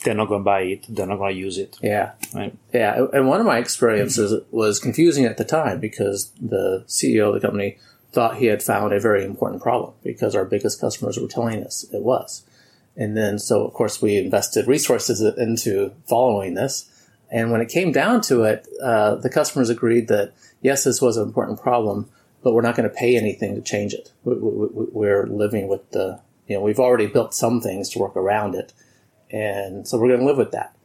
they're 0.05 0.15
not 0.15 0.29
going 0.29 0.41
to 0.41 0.45
buy 0.45 0.61
it? 0.63 0.87
They're 0.89 1.07
not 1.07 1.19
going 1.19 1.35
to 1.35 1.39
use 1.41 1.59
it. 1.59 1.77
Yeah. 1.83 2.13
Right? 2.35 2.55
Yeah, 2.73 3.07
and 3.13 3.29
one 3.29 3.41
of 3.41 3.47
my 3.47 3.59
experiences 3.59 4.43
was 4.51 4.79
confusing 4.79 5.25
at 5.25 5.37
the 5.37 5.45
time 5.45 5.81
because 5.81 6.31
the 6.41 6.85
CEO 6.87 7.29
of 7.29 7.35
the 7.35 7.41
company 7.47 7.79
thought 8.13 8.37
he 8.37 8.47
had 8.47 8.63
found 8.63 8.93
a 8.93 9.01
very 9.01 9.25
important 9.25 9.63
problem 9.63 9.93
because 10.03 10.35
our 10.35 10.45
biggest 10.45 10.81
customers 10.81 11.19
were 11.19 11.29
telling 11.29 11.63
us 11.65 11.85
it 11.93 12.03
was. 12.03 12.45
And 12.97 13.17
then, 13.17 13.39
so 13.39 13.65
of 13.67 13.75
course, 13.75 14.01
we 14.01 14.17
invested 14.17 14.67
resources 14.67 15.21
into 15.21 15.93
following 16.09 16.55
this. 16.55 16.91
And 17.31 17.51
when 17.51 17.61
it 17.61 17.69
came 17.69 17.93
down 17.93 18.21
to 18.23 18.45
it, 18.45 18.67
uh, 18.83 19.17
the 19.17 19.29
customers 19.29 19.69
agreed 19.69 20.09
that 20.09 20.33
yes, 20.63 20.85
this 20.85 21.03
was 21.03 21.17
an 21.17 21.25
important 21.25 21.61
problem, 21.61 22.09
but 22.43 22.55
we're 22.55 22.63
not 22.63 22.77
going 22.77 22.89
to 22.89 22.95
pay 22.95 23.17
anything 23.17 23.55
to 23.55 23.61
change 23.61 23.93
it. 23.93 24.13
We, 24.25 24.35
we, 24.35 24.67
we- 24.69 24.87
we're 24.93 25.27
living 25.27 25.69
with 25.69 25.91
the, 25.91 26.21
you 26.47 26.57
know, 26.57 26.63
we've 26.63 26.79
already 26.81 27.07
built 27.07 27.35
some 27.35 27.61
things 27.61 27.91
to 27.91 27.99
work 27.99 28.17
around 28.17 28.55
it. 28.55 28.73
And 29.31 29.87
so 29.87 29.99
we're 29.99 30.09
going 30.09 30.21
to 30.21 30.27
live 30.27 30.39
with 30.39 30.53
that 30.53 30.77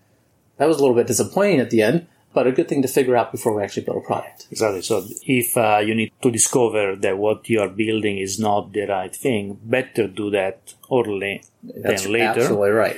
that 0.62 0.68
was 0.68 0.78
a 0.78 0.82
little 0.82 0.96
bit 0.96 1.08
disappointing 1.08 1.60
at 1.60 1.72
the 1.72 1.82
end. 1.82 2.08
but 2.34 2.48
a 2.48 2.52
good 2.52 2.70
thing 2.70 2.82
to 2.82 2.88
figure 2.88 3.18
out 3.18 3.32
before 3.32 3.54
we 3.56 3.64
actually 3.64 3.84
build 3.84 3.98
a 3.98 4.06
product. 4.06 4.48
Exactly. 4.52 4.82
So 4.84 5.04
if 5.24 5.58
uh, 5.58 5.80
you 5.84 5.94
need 5.96 6.12
to 6.22 6.32
discover 6.32 6.96
that 6.96 7.18
what 7.18 7.50
you 7.50 7.60
are 7.60 7.68
building 7.68 8.20
is 8.20 8.40
not 8.40 8.72
the 8.72 8.86
right 8.86 9.14
thing, 9.14 9.60
better 9.64 10.08
do 10.08 10.30
that 10.30 10.74
early 10.90 11.44
That's 11.64 12.04
than 12.04 12.14
later. 12.14 12.40
absolutely 12.42 12.70
right. 12.70 12.98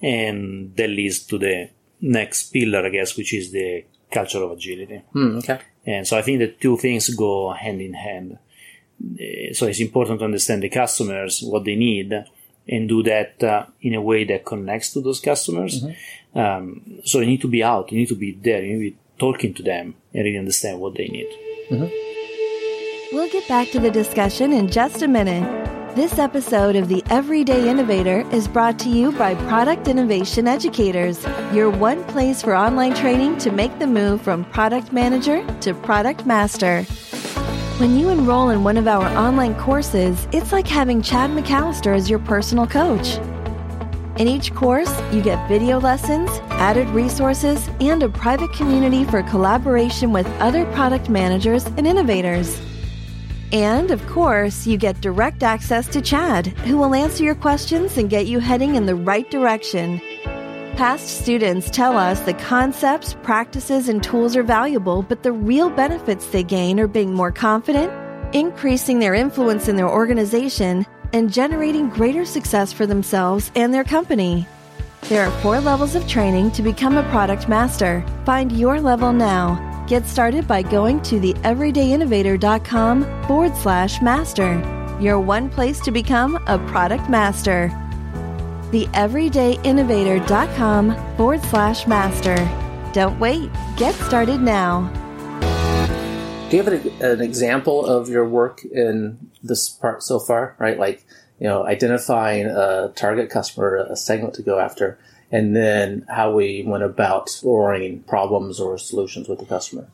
And 0.00 0.74
that 0.76 0.88
leads 0.88 1.18
to 1.26 1.38
the 1.38 1.70
next 2.00 2.50
pillar, 2.52 2.86
I 2.86 2.88
guess, 2.88 3.16
which 3.16 3.34
is 3.34 3.50
the 3.52 3.84
culture 4.10 4.42
of 4.42 4.52
agility. 4.52 5.02
Hmm, 5.12 5.38
okay. 5.38 5.58
And 5.84 6.06
so 6.06 6.16
I 6.16 6.22
think 6.22 6.38
the 6.38 6.48
two 6.48 6.76
things 6.78 7.10
go 7.14 7.52
hand 7.52 7.80
in 7.80 7.94
hand. 7.94 8.38
So 9.52 9.66
it's 9.66 9.80
important 9.80 10.20
to 10.20 10.24
understand 10.26 10.62
the 10.62 10.68
customers, 10.68 11.42
what 11.42 11.64
they 11.64 11.74
need, 11.74 12.10
and 12.68 12.88
do 12.88 13.02
that 13.02 13.42
uh, 13.42 13.66
in 13.80 13.94
a 13.94 14.00
way 14.00 14.24
that 14.24 14.44
connects 14.44 14.92
to 14.92 15.00
those 15.00 15.20
customers. 15.20 15.84
Um, 16.34 17.00
so 17.04 17.20
you 17.20 17.26
need 17.26 17.40
to 17.42 17.48
be 17.48 17.62
out, 17.62 17.92
you 17.92 17.98
need 17.98 18.08
to 18.08 18.14
be 18.14 18.32
there, 18.32 18.64
you 18.64 18.76
need 18.76 18.90
to 18.90 18.90
be 18.90 18.96
talking 19.18 19.54
to 19.54 19.62
them 19.62 19.94
and 20.14 20.24
really 20.24 20.38
understand 20.38 20.80
what 20.80 20.94
they 20.94 21.06
need. 21.08 21.28
We'll 23.12 23.30
get 23.30 23.46
back 23.46 23.70
to 23.72 23.80
the 23.80 23.90
discussion 23.90 24.52
in 24.52 24.70
just 24.70 25.02
a 25.02 25.08
minute. 25.08 25.44
This 25.94 26.18
episode 26.18 26.74
of 26.74 26.88
The 26.88 27.02
Everyday 27.10 27.68
Innovator 27.68 28.26
is 28.32 28.48
brought 28.48 28.78
to 28.78 28.88
you 28.88 29.12
by 29.12 29.34
Product 29.34 29.86
Innovation 29.88 30.48
Educators, 30.48 31.22
your 31.52 31.68
one 31.68 32.02
place 32.04 32.40
for 32.40 32.56
online 32.56 32.94
training 32.94 33.36
to 33.38 33.50
make 33.50 33.78
the 33.78 33.86
move 33.86 34.22
from 34.22 34.46
product 34.46 34.90
manager 34.94 35.44
to 35.60 35.74
product 35.74 36.24
master. 36.24 36.86
When 37.82 37.98
you 37.98 38.10
enroll 38.10 38.50
in 38.50 38.62
one 38.62 38.76
of 38.76 38.86
our 38.86 39.08
online 39.18 39.56
courses, 39.56 40.28
it's 40.30 40.52
like 40.52 40.68
having 40.68 41.02
Chad 41.02 41.30
McAllister 41.30 41.92
as 41.92 42.08
your 42.08 42.20
personal 42.20 42.64
coach. 42.64 43.16
In 44.20 44.28
each 44.28 44.54
course, 44.54 44.88
you 45.10 45.20
get 45.20 45.48
video 45.48 45.80
lessons, 45.80 46.30
added 46.50 46.88
resources, 46.90 47.68
and 47.80 48.00
a 48.04 48.08
private 48.08 48.52
community 48.52 49.02
for 49.02 49.24
collaboration 49.24 50.12
with 50.12 50.28
other 50.38 50.64
product 50.66 51.08
managers 51.08 51.66
and 51.76 51.84
innovators. 51.84 52.62
And 53.50 53.90
of 53.90 54.06
course, 54.06 54.64
you 54.64 54.76
get 54.76 55.00
direct 55.00 55.42
access 55.42 55.88
to 55.88 56.00
Chad, 56.00 56.46
who 56.46 56.78
will 56.78 56.94
answer 56.94 57.24
your 57.24 57.34
questions 57.34 57.98
and 57.98 58.08
get 58.08 58.26
you 58.26 58.38
heading 58.38 58.76
in 58.76 58.86
the 58.86 58.94
right 58.94 59.28
direction. 59.28 60.00
Past 60.76 61.20
students 61.20 61.70
tell 61.70 61.98
us 61.98 62.20
the 62.20 62.34
concepts, 62.34 63.14
practices, 63.22 63.88
and 63.88 64.02
tools 64.02 64.34
are 64.34 64.42
valuable, 64.42 65.02
but 65.02 65.22
the 65.22 65.30
real 65.30 65.68
benefits 65.68 66.26
they 66.26 66.42
gain 66.42 66.80
are 66.80 66.88
being 66.88 67.12
more 67.12 67.30
confident, 67.30 67.92
increasing 68.34 68.98
their 68.98 69.14
influence 69.14 69.68
in 69.68 69.76
their 69.76 69.88
organization, 69.88 70.86
and 71.12 71.30
generating 71.30 71.90
greater 71.90 72.24
success 72.24 72.72
for 72.72 72.86
themselves 72.86 73.52
and 73.54 73.72
their 73.72 73.84
company. 73.84 74.46
There 75.02 75.26
are 75.26 75.40
four 75.42 75.60
levels 75.60 75.94
of 75.94 76.08
training 76.08 76.52
to 76.52 76.62
become 76.62 76.96
a 76.96 77.08
product 77.10 77.50
master. 77.50 78.02
Find 78.24 78.50
your 78.50 78.80
level 78.80 79.12
now. 79.12 79.84
Get 79.86 80.06
started 80.06 80.48
by 80.48 80.62
going 80.62 81.02
to 81.02 81.20
theeverydayinnovator.com 81.20 83.26
forward 83.26 83.56
slash 83.56 84.00
master. 84.00 84.98
Your 85.00 85.20
one 85.20 85.50
place 85.50 85.80
to 85.80 85.90
become 85.90 86.36
a 86.46 86.58
product 86.70 87.10
master. 87.10 87.70
Theeverydayinnovator.com 88.72 91.16
forward 91.16 91.42
slash 91.42 91.86
master. 91.86 92.36
Don't 92.92 93.20
wait. 93.20 93.50
Get 93.76 93.94
started 93.94 94.40
now. 94.40 94.90
Do 96.48 96.56
you 96.56 96.62
have 96.62 96.72
an, 96.72 96.90
an 97.02 97.20
example 97.20 97.84
of 97.84 98.08
your 98.08 98.26
work 98.28 98.64
in 98.64 99.30
this 99.42 99.68
part 99.68 100.02
so 100.02 100.18
far? 100.18 100.56
Right, 100.58 100.78
like 100.78 101.04
you 101.38 101.48
know, 101.48 101.66
identifying 101.66 102.46
a 102.46 102.90
target 102.94 103.28
customer, 103.28 103.76
a 103.76 103.96
segment 103.96 104.32
to 104.34 104.42
go 104.42 104.58
after, 104.58 104.98
and 105.30 105.54
then 105.56 106.06
how 106.08 106.32
we 106.32 106.62
went 106.66 106.84
about 106.84 107.24
exploring 107.24 108.02
problems 108.04 108.60
or 108.60 108.78
solutions 108.78 109.28
with 109.28 109.38
the 109.38 109.46
customer. 109.46 109.88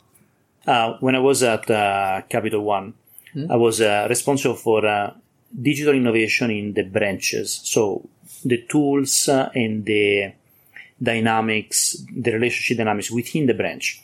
Uh, 0.66 0.96
when 1.00 1.14
I 1.14 1.20
was 1.20 1.42
at 1.42 1.70
uh, 1.70 2.22
Capital 2.28 2.62
One, 2.62 2.94
I 3.48 3.56
was 3.56 3.80
uh, 3.80 4.06
responsible 4.10 4.56
for 4.56 4.84
uh, 4.84 5.14
digital 5.62 5.94
innovation 5.94 6.50
in 6.50 6.74
the 6.74 6.82
branches. 6.82 7.60
So 7.64 8.06
the 8.44 8.64
tools 8.68 9.28
and 9.28 9.84
the 9.84 10.32
dynamics, 11.00 11.96
the 12.10 12.32
relationship 12.32 12.78
dynamics 12.78 13.10
within 13.10 13.46
the 13.46 13.54
branch. 13.54 14.02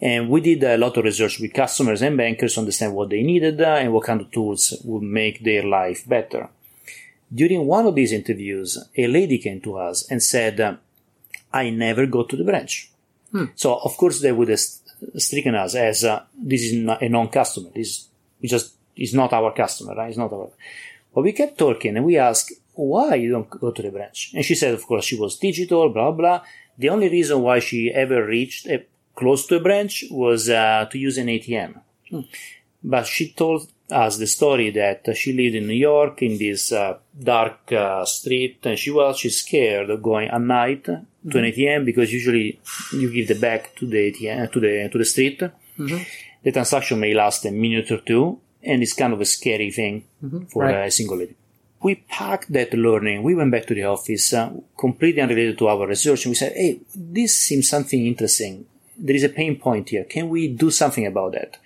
And 0.00 0.28
we 0.28 0.40
did 0.40 0.62
a 0.62 0.76
lot 0.76 0.96
of 0.96 1.04
research 1.04 1.40
with 1.40 1.54
customers 1.54 2.02
and 2.02 2.16
bankers 2.16 2.54
to 2.54 2.60
understand 2.60 2.94
what 2.94 3.10
they 3.10 3.22
needed 3.22 3.60
and 3.60 3.92
what 3.92 4.04
kind 4.04 4.20
of 4.20 4.30
tools 4.30 4.74
would 4.84 5.02
make 5.02 5.42
their 5.42 5.62
life 5.64 6.06
better. 6.06 6.48
During 7.34 7.66
one 7.66 7.86
of 7.86 7.94
these 7.94 8.12
interviews, 8.12 8.78
a 8.96 9.06
lady 9.08 9.38
came 9.38 9.60
to 9.62 9.76
us 9.76 10.08
and 10.10 10.22
said, 10.22 10.78
I 11.52 11.70
never 11.70 12.06
go 12.06 12.22
to 12.24 12.36
the 12.36 12.44
branch. 12.44 12.90
So, 13.54 13.76
of 13.76 13.96
course, 13.96 14.20
they 14.20 14.32
would 14.32 14.48
have 14.48 14.60
stricken 15.16 15.54
us 15.54 15.74
as 15.74 16.04
uh, 16.04 16.22
this 16.36 16.62
is 16.62 16.72
a 16.72 17.08
non 17.08 17.28
customer. 17.28 17.70
This 17.74 18.08
we 18.40 18.48
just 18.48 18.74
is 18.96 19.14
not 19.14 19.32
our 19.32 19.52
customer, 19.52 19.94
right? 19.94 20.08
It's 20.08 20.18
not 20.18 20.32
our. 20.32 20.50
But 21.14 21.22
we 21.22 21.32
kept 21.32 21.58
talking 21.58 21.96
and 21.96 22.04
we 22.04 22.18
asked, 22.18 22.52
why 22.76 23.14
you 23.16 23.30
don't 23.30 23.50
go 23.50 23.70
to 23.72 23.82
the 23.82 23.90
branch? 23.90 24.32
And 24.34 24.44
she 24.44 24.54
said, 24.54 24.72
of 24.74 24.86
course, 24.86 25.04
she 25.04 25.16
was 25.18 25.36
digital, 25.38 25.88
blah, 25.88 26.12
blah. 26.12 26.42
The 26.78 26.90
only 26.90 27.08
reason 27.08 27.42
why 27.42 27.58
she 27.58 27.90
ever 27.90 28.24
reached 28.24 28.66
a, 28.66 28.84
close 29.14 29.46
to 29.46 29.56
a 29.56 29.60
branch 29.60 30.04
was 30.10 30.48
uh, 30.48 30.86
to 30.90 30.98
use 30.98 31.16
an 31.18 31.26
ATM. 31.28 31.80
But 32.84 33.06
she 33.06 33.32
told 33.32 33.68
us 33.90 34.18
the 34.18 34.26
story 34.26 34.70
that 34.70 35.04
she 35.16 35.32
lived 35.32 35.54
in 35.54 35.66
New 35.66 35.74
York 35.74 36.20
in 36.22 36.38
this 36.38 36.72
uh, 36.72 36.98
dark 37.18 37.72
uh, 37.72 38.04
street 38.04 38.58
and 38.64 38.78
she 38.78 38.90
was 38.90 39.18
she's 39.18 39.36
scared 39.44 39.90
of 39.90 40.02
going 40.02 40.28
at 40.28 40.40
night 40.40 40.84
to 40.84 41.38
an 41.38 41.44
ATM 41.44 41.84
because 41.84 42.12
usually 42.12 42.60
you 42.92 43.12
give 43.12 43.28
the 43.28 43.36
bag 43.36 43.70
to 43.76 43.86
the 43.86 44.12
ATM 44.12 44.52
to 44.52 44.60
the 44.60 44.88
to 44.92 44.98
the 44.98 45.04
street. 45.04 45.40
The 46.44 46.52
transaction 46.52 47.00
may 47.00 47.14
last 47.14 47.44
a 47.46 47.50
minute 47.50 47.90
or 47.90 47.98
two 47.98 48.40
and 48.62 48.82
it's 48.82 48.92
kind 48.92 49.12
of 49.12 49.20
a 49.20 49.24
scary 49.24 49.70
thing 49.70 50.04
for 50.52 50.62
Right. 50.64 50.86
a 50.86 50.90
single 50.90 51.16
lady. 51.18 51.34
We 51.82 51.96
packed 52.08 52.52
that 52.52 52.72
learning. 52.74 53.22
We 53.22 53.34
went 53.34 53.52
back 53.52 53.66
to 53.66 53.74
the 53.74 53.84
office, 53.84 54.32
uh, 54.32 54.52
completely 54.78 55.22
unrelated 55.22 55.58
to 55.58 55.68
our 55.68 55.86
research, 55.86 56.24
and 56.24 56.30
we 56.30 56.36
said, 56.36 56.52
"Hey, 56.52 56.80
this 56.94 57.36
seems 57.36 57.68
something 57.68 58.06
interesting. 58.06 58.66
There 58.98 59.16
is 59.16 59.24
a 59.24 59.28
pain 59.28 59.56
point 59.56 59.90
here. 59.90 60.04
Can 60.04 60.28
we 60.28 60.48
do 60.48 60.70
something 60.70 61.06
about 61.06 61.32
that?" 61.32 61.58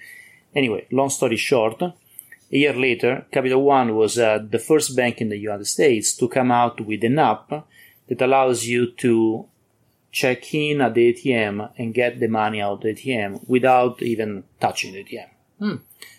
Anyway, 0.54 0.86
long 0.90 1.10
story 1.10 1.36
short, 1.36 1.80
a 2.52 2.56
year 2.56 2.74
later, 2.74 3.26
Capital 3.30 3.62
One 3.62 3.94
was 3.94 4.18
uh, 4.18 4.44
the 4.50 4.58
first 4.58 4.96
bank 4.96 5.20
in 5.20 5.28
the 5.28 5.38
United 5.38 5.66
States 5.66 6.12
to 6.14 6.28
come 6.28 6.50
out 6.50 6.80
with 6.80 7.04
an 7.04 7.18
app 7.18 7.48
that 8.08 8.20
allows 8.20 8.66
you 8.66 8.90
to 8.92 9.46
check 10.10 10.52
in 10.52 10.80
at 10.80 10.94
the 10.94 11.12
ATM 11.14 11.70
and 11.78 11.94
get 11.94 12.18
the 12.18 12.26
money 12.26 12.60
out 12.60 12.72
of 12.72 12.80
the 12.82 12.94
ATM 12.94 13.48
without 13.48 14.02
even 14.02 14.42
touching 14.60 14.92
the 14.92 15.04
ATM. 15.04 15.28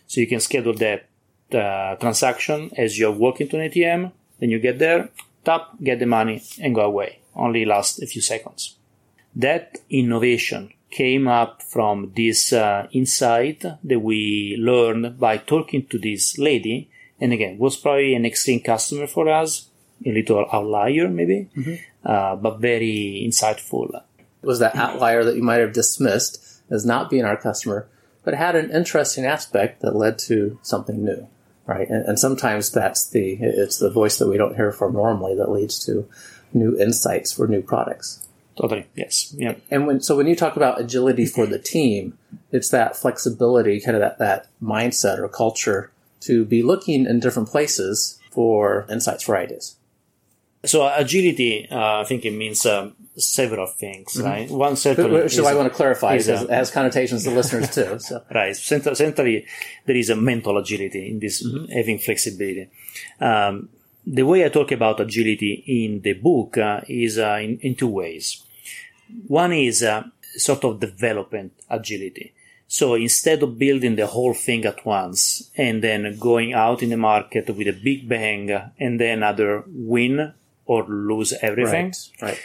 So 0.07 0.21
you 0.21 0.27
can 0.27 0.39
schedule 0.39 0.73
that 0.75 1.07
uh, 1.55 1.95
transaction 1.95 2.71
as 2.77 2.97
you're 2.97 3.11
walking 3.11 3.47
to 3.49 3.59
an 3.59 3.69
ATM, 3.69 4.11
then 4.39 4.49
you 4.49 4.59
get 4.59 4.79
there, 4.79 5.09
tap, 5.45 5.69
get 5.83 5.99
the 5.99 6.05
money, 6.05 6.43
and 6.61 6.75
go 6.75 6.81
away. 6.81 7.19
Only 7.35 7.65
lasts 7.65 8.01
a 8.01 8.07
few 8.07 8.21
seconds. 8.21 8.75
That 9.35 9.77
innovation 9.89 10.73
came 10.89 11.27
up 11.27 11.63
from 11.63 12.11
this 12.15 12.51
uh, 12.51 12.87
insight 12.91 13.61
that 13.61 13.99
we 13.99 14.57
learned 14.59 15.17
by 15.19 15.37
talking 15.37 15.85
to 15.87 15.97
this 15.97 16.37
lady, 16.37 16.89
and 17.19 17.31
again, 17.31 17.57
was 17.57 17.77
probably 17.77 18.13
an 18.13 18.25
extreme 18.25 18.59
customer 18.59 19.07
for 19.07 19.29
us, 19.29 19.69
a 20.05 20.11
little 20.11 20.45
outlier 20.51 21.07
maybe, 21.07 21.47
uh, 22.03 22.35
but 22.35 22.59
very 22.59 23.23
insightful. 23.25 23.89
was 24.41 24.59
that 24.59 24.75
outlier 24.75 25.23
that 25.23 25.35
you 25.35 25.43
might 25.43 25.61
have 25.61 25.73
dismissed 25.73 26.61
as 26.69 26.85
not 26.85 27.09
being 27.09 27.23
our 27.23 27.37
customer, 27.37 27.87
but 28.23 28.33
had 28.33 28.55
an 28.55 28.71
interesting 28.71 29.25
aspect 29.25 29.81
that 29.81 29.95
led 29.95 30.17
to 30.19 30.59
something 30.61 31.03
new, 31.03 31.27
right? 31.65 31.89
And, 31.89 32.05
and 32.05 32.19
sometimes 32.19 32.71
that's 32.71 33.09
the 33.09 33.37
it's 33.41 33.77
the 33.77 33.89
voice 33.89 34.17
that 34.17 34.27
we 34.27 34.37
don't 34.37 34.55
hear 34.55 34.71
from 34.71 34.93
normally 34.93 35.35
that 35.35 35.51
leads 35.51 35.83
to 35.85 36.07
new 36.53 36.77
insights 36.79 37.31
for 37.31 37.47
new 37.47 37.61
products. 37.61 38.27
Oh, 38.57 38.63
totally, 38.63 38.87
yes, 38.95 39.33
yeah. 39.37 39.55
And 39.69 39.87
when 39.87 40.01
so 40.01 40.17
when 40.17 40.27
you 40.27 40.35
talk 40.35 40.55
about 40.55 40.79
agility 40.79 41.25
for 41.25 41.45
the 41.45 41.59
team, 41.59 42.17
it's 42.51 42.69
that 42.69 42.95
flexibility, 42.95 43.79
kind 43.79 43.95
of 43.95 44.01
that 44.01 44.19
that 44.19 44.47
mindset 44.61 45.19
or 45.19 45.27
culture 45.29 45.91
to 46.21 46.45
be 46.45 46.61
looking 46.61 47.05
in 47.05 47.19
different 47.19 47.49
places 47.49 48.19
for 48.31 48.85
insights 48.89 49.23
for 49.23 49.35
ideas. 49.35 49.75
So 50.63 50.87
agility, 50.87 51.67
uh, 51.71 52.01
I 52.01 52.03
think 52.03 52.23
it 52.23 52.31
means 52.31 52.65
um, 52.67 52.93
several 53.17 53.65
things, 53.65 54.19
right? 54.21 54.47
One 54.49 54.75
certainly. 54.75 55.21
Which 55.23 55.33
is- 55.37 55.39
I 55.45 55.55
want 55.55 55.69
to 55.71 55.75
clarify 55.75 56.15
is 56.15 56.29
a- 56.29 56.43
it 56.43 56.49
has 56.51 56.69
connotations 56.69 57.23
to 57.23 57.31
listeners 57.39 57.73
too. 57.73 57.97
So 57.99 58.21
Right. 58.33 58.55
Centrally, 58.55 59.45
there 59.87 59.95
is 59.95 60.09
a 60.11 60.15
mental 60.15 60.57
agility 60.57 61.09
in 61.09 61.19
this 61.19 61.43
having 61.73 61.97
flexibility. 61.97 62.69
Um, 63.19 63.69
the 64.05 64.23
way 64.23 64.45
I 64.45 64.49
talk 64.49 64.71
about 64.71 64.99
agility 64.99 65.63
in 65.67 66.01
the 66.01 66.13
book 66.13 66.57
uh, 66.57 66.81
is 66.87 67.17
uh, 67.17 67.39
in, 67.41 67.57
in 67.59 67.75
two 67.75 67.87
ways. 67.87 68.43
One 69.27 69.53
is 69.53 69.81
uh, 69.83 70.03
sort 70.37 70.63
of 70.63 70.79
development 70.79 71.53
agility. 71.69 72.33
So 72.67 72.93
instead 72.95 73.43
of 73.43 73.57
building 73.59 73.95
the 73.97 74.07
whole 74.07 74.33
thing 74.33 74.63
at 74.65 74.85
once 74.85 75.49
and 75.57 75.83
then 75.83 76.17
going 76.17 76.53
out 76.53 76.81
in 76.81 76.89
the 76.89 76.97
market 76.97 77.49
with 77.49 77.67
a 77.67 77.73
big 77.73 78.07
bang 78.07 78.49
and 78.79 78.99
then 78.99 79.23
either 79.23 79.63
win 79.67 80.33
or 80.71 80.81
lose 80.87 81.31
everything, 81.49 81.87
right, 82.21 82.27
right. 82.27 82.39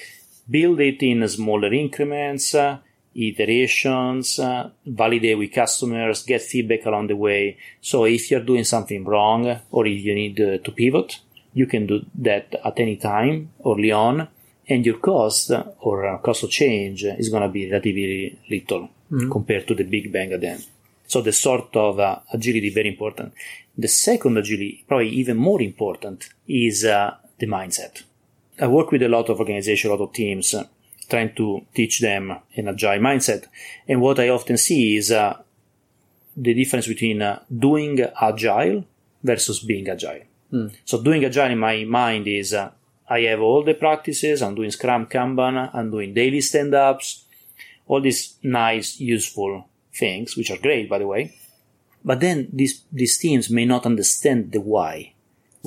build 0.56 0.78
it 0.80 1.00
in 1.10 1.28
smaller 1.28 1.72
increments, 1.72 2.54
uh, 2.54 2.78
iterations, 3.14 4.38
uh, 4.38 4.68
validate 4.84 5.38
with 5.38 5.52
customers, 5.52 6.22
get 6.22 6.42
feedback 6.42 6.84
along 6.86 7.06
the 7.08 7.16
way. 7.16 7.56
So 7.80 8.04
if 8.04 8.30
you're 8.30 8.48
doing 8.52 8.64
something 8.64 9.04
wrong 9.04 9.60
or 9.70 9.86
if 9.86 10.00
you 10.06 10.14
need 10.14 10.40
uh, 10.40 10.58
to 10.64 10.70
pivot, 10.72 11.20
you 11.54 11.66
can 11.66 11.86
do 11.86 12.04
that 12.28 12.46
at 12.68 12.78
any 12.78 12.96
time 12.96 13.36
early 13.64 13.92
on, 13.92 14.28
and 14.68 14.84
your 14.84 14.98
cost 14.98 15.50
or 15.80 15.96
uh, 16.06 16.18
cost 16.18 16.44
of 16.44 16.50
change 16.50 17.04
is 17.04 17.30
going 17.30 17.44
to 17.48 17.48
be 17.58 17.70
relatively 17.70 18.38
little 18.50 18.82
mm-hmm. 19.10 19.30
compared 19.30 19.66
to 19.68 19.74
the 19.74 19.84
big 19.84 20.12
bang 20.12 20.32
at 20.32 20.40
the 20.40 20.48
end. 20.48 20.66
So 21.06 21.22
the 21.22 21.32
sort 21.32 21.74
of 21.76 22.00
uh, 22.00 22.18
agility 22.32 22.70
very 22.70 22.88
important. 22.88 23.32
The 23.78 23.88
second 23.88 24.36
agility, 24.36 24.84
probably 24.88 25.10
even 25.10 25.36
more 25.36 25.62
important, 25.62 26.28
is 26.48 26.84
uh, 26.84 27.14
the 27.38 27.46
mindset. 27.46 28.02
I 28.58 28.66
work 28.66 28.90
with 28.90 29.02
a 29.02 29.08
lot 29.08 29.28
of 29.28 29.38
organizations, 29.38 29.90
a 29.90 29.94
lot 29.94 30.02
of 30.02 30.12
teams, 30.12 30.54
uh, 30.54 30.64
trying 31.08 31.34
to 31.34 31.66
teach 31.74 32.00
them 32.00 32.36
an 32.56 32.68
agile 32.68 32.98
mindset. 32.98 33.44
And 33.86 34.00
what 34.00 34.18
I 34.18 34.28
often 34.28 34.56
see 34.56 34.96
is 34.96 35.10
uh, 35.12 35.36
the 36.36 36.54
difference 36.54 36.86
between 36.86 37.22
uh, 37.22 37.42
doing 37.56 38.00
agile 38.20 38.84
versus 39.22 39.60
being 39.60 39.88
agile. 39.88 40.22
Mm. 40.52 40.74
So 40.84 41.02
doing 41.02 41.24
agile 41.24 41.52
in 41.52 41.58
my 41.58 41.84
mind 41.84 42.26
is 42.26 42.54
uh, 42.54 42.70
I 43.08 43.20
have 43.20 43.40
all 43.40 43.62
the 43.62 43.74
practices. 43.74 44.42
I'm 44.42 44.54
doing 44.54 44.70
Scrum, 44.70 45.06
Kanban. 45.06 45.70
I'm 45.72 45.90
doing 45.90 46.14
daily 46.14 46.40
stand-ups. 46.40 47.24
All 47.86 48.00
these 48.00 48.36
nice, 48.42 48.98
useful 48.98 49.68
things, 49.94 50.36
which 50.36 50.50
are 50.50 50.58
great, 50.58 50.88
by 50.88 50.98
the 50.98 51.06
way. 51.06 51.36
But 52.04 52.20
then 52.20 52.48
these 52.52 52.84
these 52.92 53.18
teams 53.18 53.50
may 53.50 53.64
not 53.64 53.86
understand 53.86 54.52
the 54.52 54.60
why. 54.60 55.12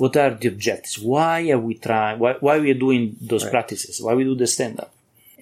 What 0.00 0.16
are 0.16 0.30
the 0.30 0.48
objectives? 0.48 0.98
Why 0.98 1.50
are 1.50 1.58
we 1.58 1.74
trying? 1.74 2.18
Why, 2.18 2.32
why 2.40 2.56
are 2.56 2.62
we 2.62 2.72
doing 2.72 3.16
those 3.20 3.44
right. 3.44 3.50
practices? 3.50 4.00
Why 4.00 4.14
we 4.14 4.24
do 4.24 4.34
the 4.34 4.46
stand-up? 4.46 4.90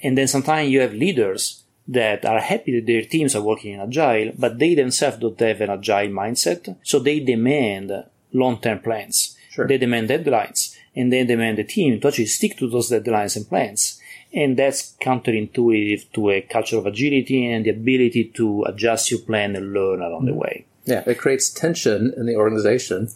And 0.02 0.18
then 0.18 0.26
sometimes 0.26 0.68
you 0.70 0.80
have 0.80 0.94
leaders 0.94 1.62
that 1.86 2.24
are 2.24 2.40
happy 2.40 2.74
that 2.74 2.86
their 2.86 3.02
teams 3.02 3.36
are 3.36 3.42
working 3.42 3.74
in 3.74 3.80
agile, 3.80 4.32
but 4.36 4.58
they 4.58 4.74
themselves 4.74 5.18
don't 5.18 5.38
have 5.38 5.60
an 5.60 5.70
agile 5.70 6.08
mindset, 6.08 6.76
so 6.82 6.98
they 6.98 7.20
demand 7.20 7.92
long-term 8.32 8.80
plans. 8.80 9.36
Sure. 9.48 9.68
They 9.68 9.78
demand 9.78 10.10
deadlines 10.10 10.76
and 10.96 11.12
they 11.12 11.24
demand 11.24 11.58
the 11.58 11.64
team 11.64 12.00
to 12.00 12.08
actually 12.08 12.26
stick 12.26 12.58
to 12.58 12.68
those 12.68 12.90
deadlines 12.90 13.36
and 13.36 13.48
plans. 13.48 14.00
And 14.34 14.56
that's 14.56 14.96
counterintuitive 15.00 16.12
to 16.14 16.30
a 16.30 16.40
culture 16.40 16.78
of 16.78 16.86
agility 16.86 17.46
and 17.46 17.64
the 17.64 17.70
ability 17.70 18.32
to 18.34 18.64
adjust 18.64 19.12
your 19.12 19.20
plan 19.20 19.54
and 19.54 19.72
learn 19.72 20.02
along 20.02 20.26
the 20.26 20.32
mm-hmm. 20.32 20.40
way. 20.40 20.64
Yeah, 20.84 21.04
it 21.06 21.18
creates 21.18 21.48
tension 21.48 22.12
in 22.16 22.26
the 22.26 22.34
organization 22.34 23.08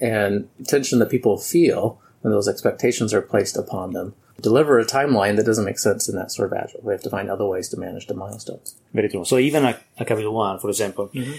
and 0.00 0.48
tension 0.66 0.98
that 0.98 1.10
people 1.10 1.36
feel 1.38 2.00
when 2.22 2.32
those 2.32 2.48
expectations 2.48 3.12
are 3.12 3.22
placed 3.22 3.56
upon 3.56 3.92
them. 3.92 4.14
Deliver 4.40 4.78
a 4.78 4.84
timeline 4.84 5.36
that 5.36 5.46
doesn't 5.46 5.64
make 5.64 5.78
sense 5.78 6.08
in 6.08 6.16
that 6.16 6.32
sort 6.32 6.52
of 6.52 6.58
agile. 6.58 6.80
We 6.82 6.92
have 6.92 7.02
to 7.02 7.10
find 7.10 7.30
other 7.30 7.46
ways 7.46 7.68
to 7.68 7.76
manage 7.76 8.06
the 8.06 8.14
milestones. 8.14 8.74
Very 8.92 9.08
true. 9.08 9.24
So 9.24 9.38
even 9.38 9.64
a, 9.64 9.78
a 9.98 10.04
Capital 10.04 10.34
One, 10.34 10.58
for 10.58 10.68
example, 10.68 11.08
mm-hmm 11.08 11.34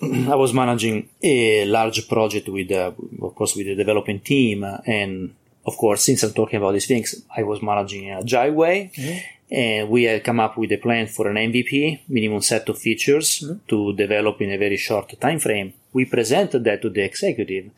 I 0.02 0.34
was 0.34 0.52
managing 0.52 1.08
a 1.22 1.64
large 1.66 2.08
project 2.08 2.48
with, 2.48 2.70
uh, 2.72 2.92
of 3.22 3.34
course, 3.34 3.54
with 3.56 3.66
the 3.66 3.74
development 3.74 4.24
team. 4.24 4.64
And 4.86 5.34
of 5.66 5.76
course, 5.76 6.02
since 6.02 6.22
I'm 6.22 6.32
talking 6.32 6.58
about 6.58 6.72
these 6.72 6.86
things, 6.86 7.22
I 7.34 7.42
was 7.42 7.62
managing 7.62 8.04
in 8.04 8.14
a 8.14 8.20
agile 8.20 8.52
way. 8.52 8.90
Mm-hmm. 8.96 9.18
And 9.50 9.88
we 9.88 10.04
had 10.04 10.24
come 10.24 10.40
up 10.40 10.56
with 10.56 10.72
a 10.72 10.78
plan 10.78 11.06
for 11.06 11.28
an 11.28 11.36
MVP, 11.36 12.00
minimum 12.08 12.40
set 12.40 12.68
of 12.68 12.78
features 12.78 13.40
mm-hmm. 13.40 13.58
to 13.68 13.94
develop 13.94 14.40
in 14.40 14.50
a 14.50 14.58
very 14.58 14.76
short 14.76 15.18
time 15.20 15.38
frame. 15.38 15.74
We 15.92 16.06
presented 16.06 16.64
that 16.64 16.82
to 16.82 16.90
the 16.90 17.02
executive. 17.02 17.70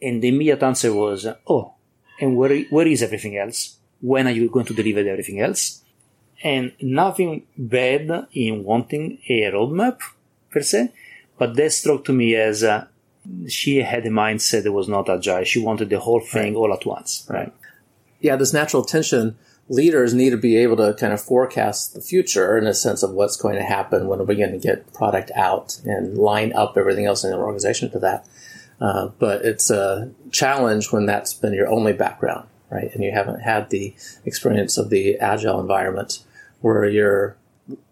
And 0.00 0.22
the 0.22 0.28
immediate 0.28 0.62
answer 0.62 0.92
was, 0.92 1.26
oh, 1.46 1.74
and 2.20 2.36
where, 2.36 2.62
where 2.64 2.86
is 2.86 3.02
everything 3.02 3.38
else? 3.38 3.76
When 4.00 4.26
are 4.26 4.32
you 4.32 4.50
going 4.50 4.66
to 4.66 4.74
deliver 4.74 5.00
everything 5.08 5.40
else? 5.40 5.82
And 6.42 6.72
nothing 6.80 7.46
bad 7.56 8.26
in 8.32 8.64
wanting 8.64 9.18
a 9.28 9.42
roadmap 9.52 10.00
per 10.50 10.60
se, 10.60 10.92
but 11.38 11.54
that 11.54 11.72
struck 11.72 12.04
to 12.04 12.12
me 12.12 12.34
as 12.34 12.64
uh, 12.64 12.86
she 13.48 13.78
had 13.78 14.06
a 14.06 14.10
mindset 14.10 14.64
that 14.64 14.72
was 14.72 14.88
not 14.88 15.08
agile. 15.08 15.44
She 15.44 15.60
wanted 15.60 15.90
the 15.90 16.00
whole 16.00 16.20
thing 16.20 16.54
right. 16.54 16.58
all 16.58 16.72
at 16.72 16.84
once. 16.84 17.26
Right. 17.30 17.52
Yeah, 18.20 18.36
this 18.36 18.52
natural 18.52 18.84
tension. 18.84 19.36
Leaders 19.68 20.12
need 20.12 20.30
to 20.30 20.36
be 20.36 20.56
able 20.56 20.76
to 20.76 20.94
kind 20.94 21.12
of 21.12 21.20
forecast 21.20 21.94
the 21.94 22.00
future 22.00 22.58
in 22.58 22.66
a 22.66 22.74
sense 22.74 23.02
of 23.02 23.12
what's 23.12 23.36
going 23.36 23.54
to 23.54 23.62
happen 23.62 24.06
when 24.06 24.20
are 24.20 24.24
we're 24.24 24.36
going 24.36 24.52
to 24.52 24.58
get 24.58 24.92
product 24.92 25.30
out 25.34 25.80
and 25.84 26.18
line 26.18 26.52
up 26.52 26.76
everything 26.76 27.06
else 27.06 27.24
in 27.24 27.30
the 27.30 27.36
organization 27.36 27.90
to 27.90 27.98
that. 27.98 28.26
Uh, 28.80 29.08
but 29.18 29.44
it's 29.44 29.70
a 29.70 30.10
challenge 30.32 30.90
when 30.90 31.06
that's 31.06 31.32
been 31.32 31.54
your 31.54 31.68
only 31.68 31.92
background, 31.92 32.48
right? 32.70 32.92
And 32.92 33.04
you 33.04 33.12
haven't 33.12 33.40
had 33.40 33.70
the 33.70 33.94
experience 34.24 34.76
of 34.76 34.90
the 34.90 35.16
agile 35.18 35.60
environment 35.60 36.24
where 36.60 36.84
you're 36.84 37.36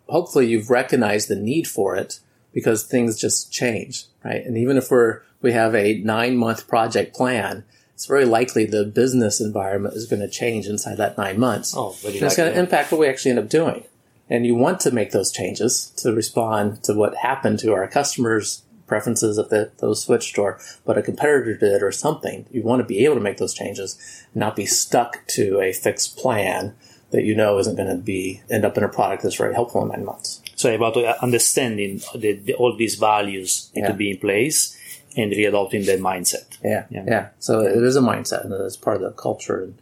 hopefully 0.08 0.48
you've 0.48 0.70
recognized 0.70 1.28
the 1.28 1.36
need 1.36 1.66
for 1.66 1.94
it 1.94 2.20
because 2.52 2.84
things 2.84 3.18
just 3.18 3.52
change, 3.52 4.06
right? 4.24 4.44
And 4.44 4.58
even 4.58 4.76
if 4.76 4.90
we're, 4.90 5.22
we 5.40 5.52
have 5.52 5.74
a 5.74 5.98
nine 5.98 6.36
month 6.36 6.68
project 6.68 7.14
plan, 7.14 7.64
it's 8.00 8.06
very 8.06 8.24
likely 8.24 8.64
the 8.64 8.86
business 8.86 9.42
environment 9.42 9.94
is 9.94 10.06
going 10.06 10.22
to 10.22 10.28
change 10.28 10.66
inside 10.66 10.96
that 10.96 11.18
nine 11.18 11.38
months. 11.38 11.74
Oh, 11.76 11.94
and 12.02 12.14
it's 12.14 12.34
going 12.34 12.50
to 12.50 12.58
impact 12.58 12.90
what 12.90 12.98
we 12.98 13.06
actually 13.06 13.32
end 13.32 13.40
up 13.40 13.50
doing. 13.50 13.84
And 14.30 14.46
you 14.46 14.54
want 14.54 14.80
to 14.80 14.90
make 14.90 15.10
those 15.10 15.30
changes 15.30 15.90
to 15.98 16.14
respond 16.14 16.82
to 16.84 16.94
what 16.94 17.14
happened 17.16 17.58
to 17.58 17.74
our 17.74 17.86
customers' 17.86 18.62
preferences 18.86 19.36
if 19.36 19.50
the, 19.50 19.70
those 19.80 20.02
switched 20.02 20.38
or 20.38 20.58
what 20.84 20.96
a 20.96 21.02
competitor 21.02 21.54
did 21.54 21.82
or 21.82 21.92
something. 21.92 22.46
You 22.50 22.62
want 22.62 22.80
to 22.80 22.86
be 22.86 23.04
able 23.04 23.16
to 23.16 23.20
make 23.20 23.36
those 23.36 23.52
changes, 23.52 23.98
not 24.34 24.56
be 24.56 24.64
stuck 24.64 25.26
to 25.34 25.60
a 25.60 25.74
fixed 25.74 26.16
plan 26.16 26.74
that 27.10 27.24
you 27.24 27.34
know 27.34 27.58
isn't 27.58 27.76
going 27.76 27.94
to 27.94 28.02
be 28.02 28.40
end 28.48 28.64
up 28.64 28.78
in 28.78 28.82
a 28.82 28.88
product 28.88 29.24
that's 29.24 29.36
very 29.36 29.52
helpful 29.52 29.82
in 29.82 29.88
nine 29.88 30.06
months. 30.06 30.40
So 30.56 30.74
about 30.74 30.96
understanding 31.18 32.00
the, 32.14 32.32
the, 32.32 32.54
all 32.54 32.74
these 32.74 32.94
values 32.94 33.70
need 33.74 33.82
yeah. 33.82 33.88
to 33.88 33.94
be 33.94 34.12
in 34.12 34.16
place 34.16 34.74
and 35.16 35.32
readopting 35.32 35.86
that 35.86 36.00
mindset. 36.00 36.58
Yeah, 36.62 36.86
yeah, 36.90 37.04
yeah. 37.06 37.28
So 37.38 37.60
it 37.60 37.82
is 37.82 37.96
a 37.96 38.00
mindset, 38.00 38.44
and 38.44 38.52
it's 38.52 38.76
part 38.76 38.96
of 38.96 39.02
the 39.02 39.10
culture. 39.10 39.72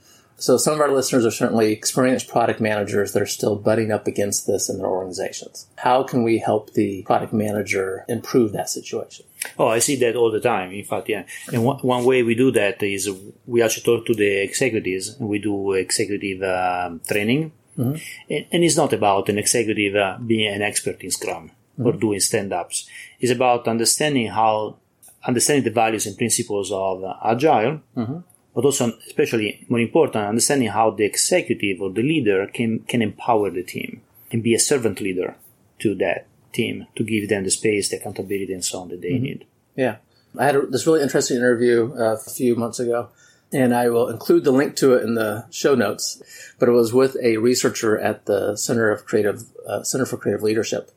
So 0.41 0.57
some 0.57 0.75
of 0.75 0.81
our 0.81 0.93
listeners 0.93 1.27
are 1.27 1.33
certainly 1.33 1.73
experienced 1.73 2.29
product 2.29 2.61
managers 2.61 3.13
that 3.13 3.23
are 3.23 3.27
still 3.27 3.57
butting 3.57 3.91
up 3.91 4.07
against 4.07 4.47
this 4.47 4.69
in 4.69 4.79
their 4.79 4.87
organizations. 4.87 5.67
How 5.77 6.05
can 6.05 6.23
we 6.23 6.39
help 6.39 6.75
the 6.75 7.03
product 7.03 7.33
manager 7.33 8.05
improve 8.09 8.53
that 8.53 8.71
situation? 8.71 9.27
Oh, 9.59 9.67
I 9.67 9.81
see 9.81 9.97
that 9.97 10.15
all 10.15 10.31
the 10.31 10.41
time. 10.41 10.71
In 10.71 10.85
fact, 10.85 11.09
yeah. 11.09 11.25
And 11.53 11.65
one, 11.65 11.79
one 11.79 12.05
way 12.05 12.23
we 12.23 12.37
do 12.37 12.53
that 12.53 12.81
is 12.85 13.11
we 13.47 13.63
actually 13.63 13.83
talk 13.83 14.07
to 14.07 14.15
the 14.15 14.43
executives 14.43 15.17
and 15.19 15.29
we 15.29 15.41
do 15.41 15.73
executive 15.73 16.43
um, 16.45 17.01
training 17.09 17.51
Mm-hmm. 17.79 18.33
And, 18.33 18.47
and, 18.51 18.65
it's 18.65 18.77
not 18.77 18.93
about 18.93 19.29
an 19.29 19.39
executive 19.39 19.95
uh, 19.95 20.19
being 20.25 20.53
an 20.53 20.63
expert 20.63 21.01
in 21.03 21.11
Scrum 21.11 21.53
mm-hmm. 21.79 21.87
or 21.87 21.93
doing 21.93 22.19
stand-ups. 22.19 22.89
It's 23.21 23.33
about 23.33 23.69
understanding 23.69 24.29
how, 24.29 24.79
understanding 25.25 25.65
the 25.65 25.71
values 25.71 26.07
and 26.07 26.17
principles 26.17 26.71
of 26.73 27.05
uh, 27.05 27.15
Agile, 27.25 27.81
mm-hmm. 27.97 28.19
but 28.55 28.65
also, 28.65 28.93
especially 29.07 29.65
more 29.69 29.81
important, 29.81 30.25
understanding 30.25 30.69
how 30.69 30.91
the 30.91 31.05
executive 31.05 31.81
or 31.81 31.91
the 31.91 32.03
leader 32.03 32.47
can, 32.47 32.81
can 32.81 33.03
empower 33.03 33.51
the 33.51 33.63
team 33.63 34.03
and 34.31 34.43
be 34.43 34.55
a 34.55 34.59
servant 34.59 35.01
leader 35.01 35.37
to 35.79 35.95
that 35.95 36.27
team 36.53 36.87
to 36.97 37.05
give 37.05 37.29
them 37.29 37.45
the 37.45 37.51
space, 37.51 37.89
the 37.89 37.97
accountability, 37.97 38.53
and 38.53 38.65
so 38.65 38.81
on 38.81 38.89
that 38.89 39.01
they 39.01 39.13
mm-hmm. 39.13 39.23
need. 39.25 39.47
Yeah. 39.77 39.97
I 40.39 40.45
had 40.45 40.57
a, 40.57 40.67
this 40.67 40.87
really 40.87 41.03
interesting 41.03 41.39
interview 41.39 41.93
uh, 41.95 42.17
a 42.27 42.31
few 42.31 42.55
months 42.55 42.79
ago 42.79 43.09
and 43.53 43.75
I 43.75 43.89
will 43.89 44.09
include 44.09 44.45
the 44.45 44.53
link 44.53 44.77
to 44.77 44.95
it 44.95 45.03
in 45.03 45.15
the 45.15 45.47
show 45.51 45.75
notes. 45.75 46.23
But 46.59 46.69
it 46.69 46.73
was 46.73 46.93
with 46.93 47.17
a 47.23 47.39
researcher 47.39 47.99
at 47.99 48.27
the 48.27 48.57
Center 48.57 48.91
of 48.91 49.07
Creative 49.07 49.43
uh, 49.67 49.83
Center 49.83 50.07
for 50.07 50.17
Creative 50.17 50.43
Leadership, 50.43 50.91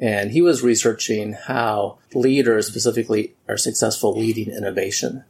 and 0.00 0.30
he 0.30 0.42
was 0.42 0.62
researching 0.62 1.32
how 1.32 1.98
leaders 2.14 2.66
specifically 2.66 3.34
are 3.48 3.56
successful 3.56 4.16
leading 4.16 4.50
innovation, 4.50 5.24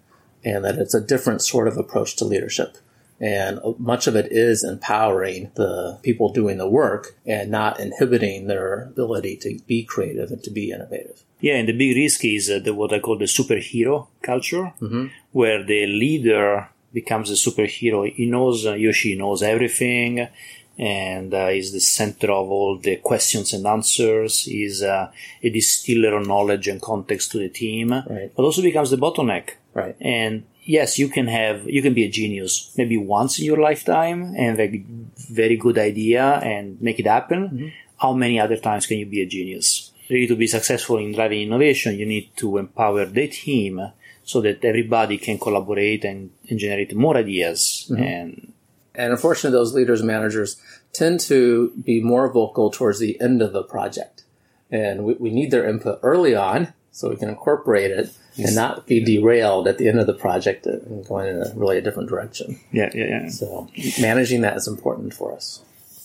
and 0.45 0.65
that 0.65 0.79
it's 0.79 0.95
a 0.95 1.01
different 1.01 1.43
sort 1.43 1.69
of 1.69 1.77
approach 1.77 2.17
to 2.17 2.25
leadership. 2.25 2.79
And 3.19 3.61
much 3.79 4.07
of 4.07 4.15
it 4.15 4.31
is 4.31 4.63
empowering 4.63 5.51
the 5.55 5.99
people 6.03 6.33
doing 6.33 6.59
the 6.59 6.69
work 6.69 7.17
and 7.25 7.51
not 7.51 7.81
inhibiting 7.81 8.47
their 8.47 8.83
ability 8.83 9.39
to 9.39 9.59
be 9.67 9.85
creative 9.85 10.31
and 10.31 10.43
to 10.45 10.51
be 10.51 10.71
innovative. 10.71 11.23
Yeah, 11.41 11.55
and 11.55 11.69
the 11.69 11.73
big 11.73 11.97
risk 11.97 12.25
is 12.25 12.51
uh, 12.51 12.59
the, 12.59 12.75
what 12.75 12.93
I 12.93 12.99
call 13.01 13.17
the 13.17 13.25
superhero 13.25 14.09
culture, 14.23 14.75
mm-hmm. 14.81 15.07
where 15.33 15.65
the 15.65 15.87
leader 15.87 16.69
becomes 16.93 17.31
a 17.31 17.35
superhero. 17.35 18.13
He 18.13 18.27
knows, 18.27 18.67
uh, 18.67 18.75
he 18.75 18.87
or 18.87 18.93
she 18.93 19.17
knows 19.17 19.43
everything 19.43 20.29
and 20.79 21.33
uh, 21.33 21.49
is 21.51 21.73
the 21.73 21.81
center 21.81 22.31
of 22.31 22.51
all 22.51 22.79
the 22.79 22.97
questions 22.97 23.53
and 23.53 23.67
answers, 23.67 24.47
is 24.49 24.83
uh, 24.83 25.11
a 25.43 25.51
distiller 25.51 26.17
of 26.17 26.27
knowledge 26.27 26.69
and 26.69 26.81
context 26.83 27.33
to 27.33 27.39
the 27.39 27.49
team, 27.49 27.93
right. 27.93 28.33
but 28.37 28.43
also 28.43 28.63
becomes 28.63 28.91
the 28.91 28.97
bottleneck. 28.97 29.51
Right. 29.73 29.97
And 30.01 30.45
yes, 30.65 30.99
you 30.99 31.09
can 31.09 31.27
have, 31.29 31.69
you 31.69 31.83
can 31.83 31.95
be 31.95 32.05
a 32.05 32.11
genius 32.11 32.73
maybe 32.77 32.97
once 32.97 33.39
in 33.39 33.45
your 33.45 33.59
lifetime 33.59 34.35
and 34.37 34.59
a 34.61 34.85
very 35.31 35.57
good 35.57 35.79
idea 35.79 36.41
and 36.43 36.81
make 36.81 36.99
it 36.99 37.07
happen. 37.07 37.49
Mm-hmm. 37.49 37.69
How 37.99 38.13
many 38.13 38.39
other 38.39 38.57
times 38.57 38.87
can 38.87 38.99
you 38.99 39.07
be 39.07 39.23
a 39.23 39.27
genius? 39.27 39.93
Really 40.11 40.27
to 40.27 40.37
be 40.37 40.47
successful 40.47 40.99
in 40.99 41.13
driving 41.13 41.43
innovation, 41.43 41.99
you 41.99 42.07
need 42.07 42.37
to 42.37 42.59
empower 42.59 43.07
the 43.07 43.29
team 43.29 43.93
so 44.23 44.41
that 44.41 44.65
everybody 44.65 45.19
can 45.19 45.39
collaborate 45.39 46.05
and, 46.05 46.31
and 46.51 46.59
generate 46.59 46.95
more 46.95 47.17
ideas. 47.17 47.89
Mm-hmm. 47.91 48.03
And 48.03 48.53
and 48.97 49.13
unfortunately, 49.13 49.57
those 49.57 49.75
leaders 49.75 50.01
and 50.01 50.07
managers 50.07 50.61
tend 50.93 51.21
to 51.21 51.73
be 51.83 52.01
more 52.01 52.33
vocal 52.33 52.71
towards 52.71 52.99
the 52.99 53.21
end 53.21 53.43
of 53.43 53.53
the 53.53 53.63
project. 53.63 54.25
And 54.71 55.05
we, 55.05 55.15
we 55.15 55.31
need 55.31 55.51
their 55.51 55.69
input 55.69 56.01
early 56.03 56.35
on 56.35 56.73
so 56.91 57.11
we 57.11 57.17
can 57.17 57.29
incorporate 57.29 57.91
it 57.91 58.11
and 58.39 58.55
not 58.55 58.87
be 58.87 59.05
derailed 59.05 59.69
at 59.69 59.79
the 59.79 59.89
end 59.89 60.01
of 60.01 60.07
the 60.07 60.15
project 60.15 60.67
and 60.67 61.07
going 61.07 61.29
in 61.29 61.43
a 61.43 61.53
really 61.55 61.79
a 61.79 61.83
different 61.83 62.09
direction. 62.09 62.59
Yeah, 62.73 62.91
yeah, 62.95 63.05
yeah. 63.05 63.29
So 63.29 63.69
managing 64.01 64.43
that 64.43 64.57
is 64.57 64.67
important 64.67 65.15
for 65.15 65.33
us. 65.35 65.61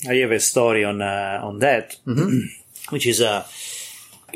I 0.08 0.16
have 0.16 0.32
a 0.32 0.40
story 0.40 0.84
on 0.84 1.02
uh, 1.02 1.40
on 1.44 1.60
that, 1.60 1.98
which 2.90 3.06
is 3.06 3.22
uh, 3.22 3.46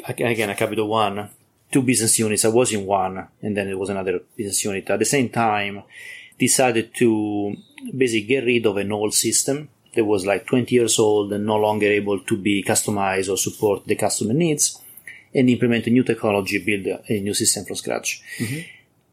again 0.08 0.50
a 0.50 0.56
Capital 0.56 0.88
One, 0.88 1.30
two 1.72 1.82
business 1.82 2.20
units. 2.20 2.46
I 2.46 2.50
was 2.50 2.72
in 2.72 2.86
one, 2.86 3.28
and 3.42 3.58
then 3.58 3.68
it 3.68 3.78
was 3.78 3.90
another 3.90 4.20
business 4.36 4.64
unit 4.64 4.90
at 4.90 5.00
the 5.00 5.06
same 5.06 5.30
time. 5.30 5.84
Decided 6.38 6.94
to 6.96 7.56
basically 7.96 8.28
get 8.28 8.44
rid 8.46 8.66
of 8.66 8.78
an 8.78 8.92
old 8.92 9.14
system 9.14 9.70
that 9.96 10.04
was 10.04 10.26
like 10.26 10.46
20 10.46 10.76
years 10.76 11.00
old 11.00 11.32
and 11.32 11.46
no 11.46 11.56
longer 11.56 11.88
able 11.88 12.20
to 12.20 12.38
be 12.38 12.64
customized 12.64 13.32
or 13.32 13.38
support 13.38 13.86
the 13.86 13.96
customer 13.96 14.34
needs, 14.34 14.82
and 15.34 15.50
implement 15.50 15.88
a 15.88 15.90
new 15.90 16.04
technology, 16.04 16.58
build 16.60 17.02
a, 17.10 17.20
new 17.20 17.34
system 17.34 17.66
from 17.66 17.76
scratch. 17.76 18.22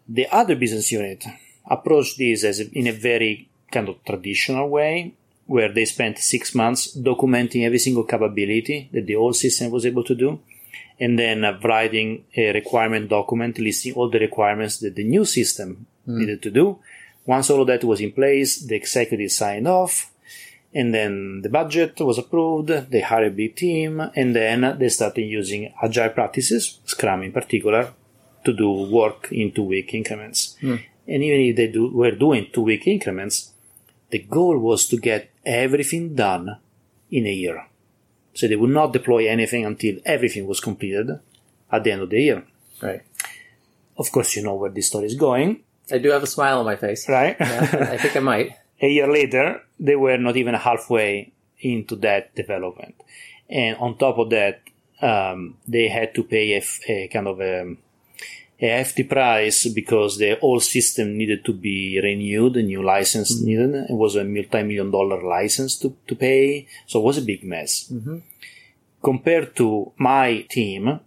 The 0.09 0.27
other 0.31 0.57
business 0.57 0.91
unit 0.91 1.25
approached 1.69 2.19
this 2.19 2.45
as 2.45 2.61
a, 2.61 2.71
in 2.73 2.87
a 2.89 2.93
very 2.93 3.49
kind 3.71 3.89
of 3.89 4.05
traditional 4.05 4.69
way, 4.69 5.15
where 5.47 5.73
they 5.73 5.85
spent 5.85 6.19
six 6.19 6.55
months 6.55 6.97
documenting 6.97 7.65
every 7.65 7.79
single 7.79 8.05
capability 8.05 8.89
that 8.93 9.07
the 9.07 9.17
old 9.17 9.37
system 9.37 9.71
was 9.71 9.87
able 9.87 10.05
to 10.05 10.15
do, 10.15 10.41
and 11.01 11.19
then 11.19 11.45
uh, 11.45 11.59
writing 11.65 12.25
a 12.37 12.53
requirement 12.53 13.09
document 13.09 13.59
listing 13.59 13.95
all 13.95 14.11
the 14.11 14.19
requirements 14.19 14.79
that 14.79 14.95
the 14.95 15.05
new 15.05 15.25
system 15.25 15.87
needed 16.07 16.43
to 16.43 16.51
do. 16.51 16.79
Once 17.27 17.51
all 17.51 17.61
of 17.61 17.67
that 17.69 17.85
was 17.85 18.01
in 18.01 18.13
place, 18.13 18.61
the 18.61 18.75
executive 18.75 19.31
signed 19.31 19.69
off, 19.69 20.11
and 20.75 20.95
then 20.95 21.43
the 21.43 21.49
budget 21.49 22.01
was 22.01 22.19
approved. 22.19 22.69
They 22.91 23.01
hired 23.01 23.29
a 23.29 23.31
big 23.31 23.57
team, 23.57 24.01
and 24.17 24.35
then 24.35 24.79
they 24.79 24.89
started 24.89 25.23
using 25.23 25.73
agile 25.83 26.11
practices, 26.11 26.81
Scrum 26.85 27.23
in 27.23 27.33
particular, 27.33 27.93
to 28.45 28.53
do 28.53 28.71
work 28.91 29.29
in 29.31 29.53
two 29.53 29.65
week 29.65 29.95
increments. 29.95 30.57
Hmm. 30.61 30.77
And 31.07 31.23
even 31.23 31.41
if 31.41 31.57
they 31.57 31.67
do, 31.69 31.89
were 31.89 32.13
doing 32.13 32.49
two 32.53 32.63
week 32.63 32.87
increments, 32.87 33.53
the 34.11 34.21
goal 34.21 34.59
was 34.59 34.89
to 34.89 34.97
get 34.97 35.31
everything 35.45 36.15
done 36.15 36.59
in 37.11 37.27
a 37.27 37.33
year. 37.33 37.67
So 38.35 38.49
they 38.49 38.57
would 38.57 38.71
not 38.71 38.93
deploy 38.93 39.29
anything 39.29 39.65
until 39.65 39.97
everything 40.05 40.47
was 40.47 40.61
completed 40.61 41.11
at 41.71 41.85
the 41.85 41.93
end 41.93 42.03
of 42.03 42.11
the 42.11 42.21
year. 42.21 42.45
Right. 42.81 43.03
Of 43.97 44.11
course, 44.11 44.37
you 44.37 44.43
know 44.43 44.55
where 44.55 44.71
this 44.71 44.89
story 44.89 45.07
is 45.07 45.15
going, 45.15 45.61
I 45.91 45.99
do 45.99 46.11
have 46.11 46.23
a 46.23 46.27
smile 46.27 46.61
on 46.61 46.65
my 46.65 46.77
face. 46.77 47.09
right? 47.09 47.37
Yeah, 47.39 47.89
I 47.93 47.97
think 47.97 48.17
I 48.17 48.21
might. 48.33 48.57
a 48.81 48.89
year 48.89 49.11
later, 49.11 49.63
they 49.79 49.97
were 49.97 50.19
not 50.19 50.37
even 50.37 50.55
halfway 50.55 51.33
into 51.61 51.97
that 51.97 52.35
development. 52.35 52.95
And 53.49 53.77
on 53.79 53.99
top 53.99 54.19
of 54.19 54.31
that, 54.31 54.63
um, 55.01 55.59
they 55.67 55.89
had 55.89 56.15
to 56.15 56.23
pay 56.23 56.53
a 56.55 57.09
kind 57.09 57.27
of 57.27 57.41
a, 57.41 57.77
a 58.61 58.67
hefty 58.67 59.05
price 59.05 59.67
because 59.69 60.19
the 60.19 60.39
old 60.41 60.63
system 60.63 61.17
needed 61.17 61.45
to 61.45 61.53
be 61.53 62.01
renewed, 62.03 62.57
a 62.57 62.63
new 62.63 62.83
license 62.83 63.35
mm-hmm. 63.35 63.47
needed. 63.47 63.75
It 63.91 63.95
was 63.95 64.17
a 64.17 64.25
multi-million 64.25 64.91
dollar 64.91 65.23
license 65.23 65.77
to, 65.81 65.97
to 66.07 66.15
pay. 66.15 66.67
So 66.87 67.01
it 67.01 67.05
was 67.05 67.19
a 67.19 67.23
big 67.23 67.45
mess. 67.45 67.91
Mm-hmm. 67.93 68.19
Compared 69.03 69.57
to 69.57 69.93
my 69.99 70.47
team, 70.49 71.01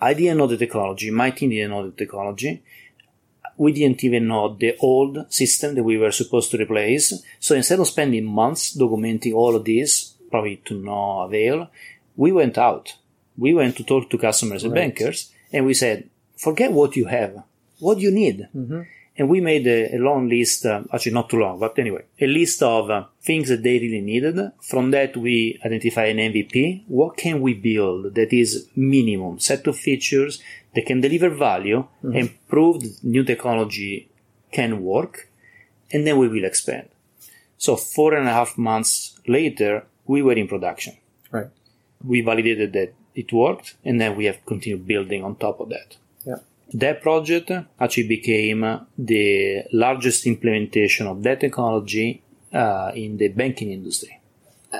I 0.00 0.14
didn't 0.14 0.38
know 0.38 0.46
the 0.46 0.56
technology. 0.56 1.10
My 1.10 1.30
team 1.30 1.50
didn't 1.50 1.70
know 1.70 1.86
the 1.90 1.96
technology 1.96 2.62
we 3.56 3.72
didn't 3.72 4.02
even 4.04 4.28
know 4.28 4.54
the 4.54 4.76
old 4.80 5.32
system 5.32 5.74
that 5.74 5.84
we 5.84 5.98
were 5.98 6.10
supposed 6.12 6.50
to 6.50 6.58
replace. 6.58 7.12
So 7.40 7.54
instead 7.54 7.80
of 7.80 7.86
spending 7.86 8.24
months 8.24 8.76
documenting 8.76 9.34
all 9.34 9.54
of 9.54 9.64
this, 9.64 10.14
probably 10.30 10.56
to 10.64 10.74
no 10.74 11.22
avail, 11.22 11.70
we 12.16 12.32
went 12.32 12.58
out. 12.58 12.94
We 13.36 13.54
went 13.54 13.76
to 13.76 13.84
talk 13.84 14.10
to 14.10 14.18
customers 14.18 14.64
and 14.64 14.72
bankers 14.80 15.32
and 15.52 15.66
we 15.66 15.74
said, 15.74 16.08
forget 16.36 16.72
what 16.72 16.96
you 16.96 17.06
have. 17.06 17.42
What 17.78 17.96
do 17.98 18.02
you 18.02 18.10
need? 18.10 18.48
And 19.16 19.28
we 19.28 19.40
made 19.40 19.64
a, 19.68 19.94
a 19.94 19.98
long 19.98 20.28
list, 20.28 20.66
uh, 20.66 20.82
actually 20.92 21.12
not 21.12 21.30
too 21.30 21.38
long, 21.38 21.60
but 21.60 21.78
anyway, 21.78 22.02
a 22.20 22.26
list 22.26 22.62
of 22.64 22.90
uh, 22.90 23.04
things 23.22 23.48
that 23.48 23.62
they 23.62 23.78
really 23.78 24.00
needed. 24.00 24.50
From 24.60 24.90
that, 24.90 25.16
we 25.16 25.60
identify 25.64 26.06
an 26.06 26.16
MVP. 26.16 26.82
What 26.88 27.16
can 27.16 27.40
we 27.40 27.54
build 27.54 28.14
that 28.16 28.32
is 28.32 28.68
minimum 28.74 29.38
set 29.38 29.68
of 29.68 29.76
features 29.76 30.42
that 30.74 30.86
can 30.86 31.00
deliver 31.00 31.30
value 31.30 31.86
and 32.02 32.30
prove 32.48 32.82
that 32.82 33.04
new 33.04 33.24
technology 33.24 34.08
can 34.52 34.82
work? 34.82 35.28
And 35.92 36.06
then 36.06 36.18
we 36.18 36.28
will 36.28 36.44
expand. 36.44 36.88
So 37.58 37.76
four 37.76 38.14
and 38.14 38.28
a 38.28 38.32
half 38.32 38.58
months 38.58 39.18
later, 39.26 39.86
we 40.06 40.22
were 40.22 40.34
in 40.34 40.48
production. 40.48 40.96
Right. 41.30 41.48
We 42.02 42.20
validated 42.20 42.72
that 42.72 42.94
it 43.14 43.32
worked 43.32 43.76
and 43.84 44.00
then 44.00 44.16
we 44.16 44.24
have 44.24 44.44
continued 44.44 44.86
building 44.86 45.24
on 45.24 45.36
top 45.36 45.60
of 45.60 45.68
that. 45.70 45.96
Yeah. 46.26 46.36
That 46.72 47.02
project 47.02 47.50
actually 47.80 48.08
became 48.08 48.80
the 48.98 49.64
largest 49.72 50.26
implementation 50.26 51.06
of 51.06 51.22
that 51.22 51.40
technology 51.40 52.22
uh, 52.52 52.92
in 52.94 53.16
the 53.18 53.28
banking 53.28 53.70
industry. 53.70 54.20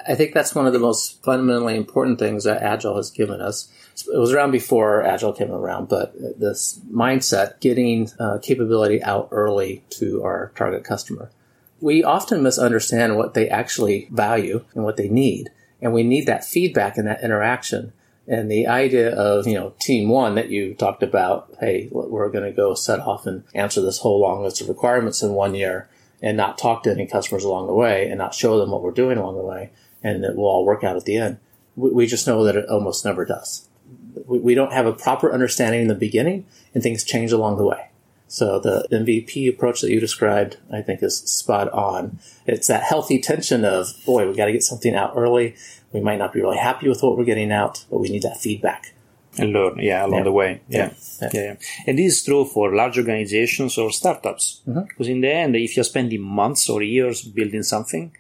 I 0.09 0.15
think 0.15 0.35
that's 0.35 0.55
one 0.55 0.67
of 0.67 0.73
the 0.73 0.79
most 0.79 1.23
fundamentally 1.23 1.77
important 1.77 2.19
things 2.19 2.45
that 2.45 2.63
Agile 2.63 2.97
has 2.97 3.11
given 3.11 3.41
us. 3.41 3.69
It 3.95 4.19
was 4.19 4.33
around 4.33 4.51
before 4.51 5.03
Agile 5.03 5.33
came 5.33 5.51
around, 5.51 5.89
but 5.89 6.15
this 6.39 6.81
mindset, 6.91 7.61
getting 7.61 8.11
uh, 8.19 8.39
capability 8.43 9.03
out 9.03 9.29
early 9.31 9.85
to 9.91 10.23
our 10.25 10.53
target 10.57 10.85
customer. 10.85 11.31
We 11.81 12.03
often 12.03 12.43
misunderstand 12.43 13.17
what 13.17 13.35
they 13.35 13.49
actually 13.49 14.09
value 14.11 14.65
and 14.75 14.85
what 14.85 14.97
they 14.97 15.09
need, 15.09 15.51
and 15.81 15.93
we 15.93 16.03
need 16.03 16.27
that 16.27 16.45
feedback 16.45 16.97
and 16.97 17.07
that 17.07 17.23
interaction. 17.23 17.93
And 18.27 18.51
the 18.51 18.67
idea 18.67 19.15
of, 19.15 19.47
you 19.47 19.55
know, 19.55 19.75
team 19.81 20.09
one 20.09 20.35
that 20.37 20.49
you 20.49 20.75
talked 20.75 21.03
about, 21.03 21.55
hey, 21.61 21.89
we're 21.93 22.31
going 22.31 22.45
to 22.45 22.57
go 22.57 22.75
set 22.75 23.01
off 23.01 23.27
and 23.27 23.45
answer 23.55 23.83
this 23.83 23.99
whole 23.99 24.19
long 24.19 24.43
list 24.43 24.63
of 24.63 24.69
requirements 24.69 25.23
in 25.23 25.33
one 25.35 25.55
year 25.55 25.89
and 26.23 26.37
not 26.37 26.57
talk 26.57 26.85
to 26.85 26.91
any 26.91 27.07
customers 27.07 27.45
along 27.45 27.67
the 27.67 27.75
way 27.75 28.09
and 28.09 28.17
not 28.17 28.33
show 28.33 28.59
them 28.59 28.71
what 28.71 28.83
we're 28.83 28.93
doing 28.93 29.19
along 29.19 29.37
the 29.37 29.43
way 29.43 29.71
and 30.05 30.25
it 30.25 30.37
will 30.37 30.45
all 30.45 30.65
work 30.65 30.85
out 30.85 30.97
at 30.97 31.07
the 31.07 31.17
end. 31.17 31.39
We, 31.75 31.91
we 31.91 32.07
just 32.07 32.27
know 32.27 32.45
that 32.45 32.57
it 32.57 32.69
almost 32.69 33.05
never 33.05 33.25
does. 33.25 33.64
We, 34.27 34.39
we 34.39 34.55
don't 34.55 34.73
have 34.73 34.87
a 34.87 34.93
proper 34.93 35.33
understanding 35.33 35.83
in 35.83 35.89
the 35.89 35.95
beginning 35.95 36.47
and 36.73 36.83
things 36.83 37.05
change 37.05 37.33
along 37.33 37.57
the 37.59 37.65
way. 37.65 37.91
So 38.29 38.59
the 38.59 38.87
MVP 38.91 39.49
approach 39.49 39.81
that 39.83 39.91
you 39.91 40.01
described, 40.01 40.57
I 40.73 40.81
think 40.83 41.03
is 41.03 41.19
spot 41.19 41.71
on. 41.73 42.19
It's 42.47 42.67
that 42.69 42.83
healthy 42.83 43.21
tension 43.21 43.65
of, 43.65 43.89
boy, 44.05 44.29
we 44.29 44.35
got 44.35 44.47
to 44.47 44.53
get 44.53 44.63
something 44.63 44.95
out 44.95 45.13
early. 45.15 45.55
We 45.93 46.01
might 46.01 46.19
not 46.19 46.33
be 46.33 46.41
really 46.41 46.57
happy 46.57 46.89
with 46.89 47.03
what 47.03 47.17
we're 47.17 47.25
getting 47.25 47.53
out, 47.53 47.85
but 47.91 47.99
we 48.01 48.09
need 48.09 48.23
that 48.23 48.39
feedback. 48.39 48.93
and 49.37 49.53
learn 49.53 49.79
yeah 49.81 50.07
along 50.07 50.19
Yeah. 50.19 50.25
the 50.31 50.33
way 50.33 50.51
yeah. 50.69 50.79
Yeah. 50.79 51.31
Yeah. 51.35 51.43
yeah 51.43 51.55
and 51.89 51.99
this 51.99 52.13
is 52.15 52.25
true 52.25 52.45
for 52.45 52.73
large 52.73 52.97
organizations 53.03 53.77
or 53.79 53.91
startups 53.91 54.45
mm-hmm. 54.65 54.85
because 54.89 55.09
in 55.09 55.21
the 55.23 55.33
end 55.43 55.57
if 55.57 55.75
you're 55.77 55.83
spending 55.95 56.23
months 56.23 56.69
or 56.71 56.79
years 56.85 57.23
building 57.23 57.65
something 57.65 58.13